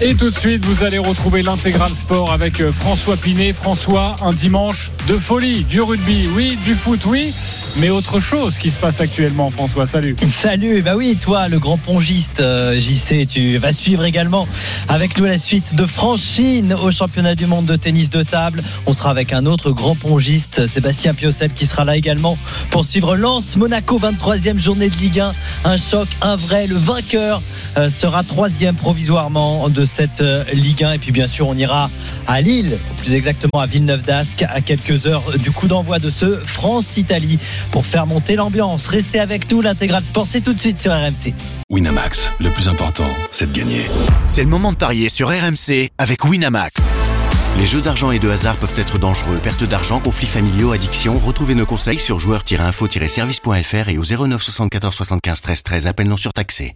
[0.00, 3.52] Et tout de suite, vous allez retrouver l'intégral sport avec euh, François Pinet.
[3.52, 7.34] François, un dimanche de folie, du rugby, oui, du foot, oui,
[7.76, 9.84] mais autre chose qui se passe actuellement, François.
[9.84, 10.16] Salut.
[10.30, 14.46] Salut, bah oui, toi, le grand pongiste, euh, JC, tu vas suivre également
[14.88, 18.62] avec nous la suite de Franchine au championnat du monde de tennis de table.
[18.86, 22.38] On sera avec un autre grand pongiste, Sébastien Piocel, qui sera là également
[22.70, 25.34] pour suivre Lens Monaco, 23e journée de Ligue 1.
[25.64, 26.66] Un choc, un vrai.
[26.66, 27.42] Le vainqueur
[27.76, 30.92] euh, sera troisième provisoirement de cette euh, Ligue 1.
[30.92, 31.90] Et puis, bien sûr, on ira
[32.26, 34.60] à Lille, plus exactement à Villeneuve d'Ascq, à
[34.94, 37.38] quelques heures du coup d'envoi de ce France-Italie
[37.70, 38.86] pour faire monter l'ambiance.
[38.86, 41.34] Restez avec nous, l'intégral sport, c'est tout de suite sur RMC.
[41.70, 43.82] Winamax, le plus important, c'est de gagner.
[44.26, 46.82] C'est le moment de parier sur RMC avec Winamax.
[47.58, 49.38] Les jeux d'argent et de hasard peuvent être dangereux.
[49.42, 51.18] Perte d'argent, conflits familiaux, addiction.
[51.20, 55.86] Retrouvez nos conseils sur joueurs-info-service.fr et au 09 74 75 13 13.
[55.86, 56.72] Appel non surtaxé.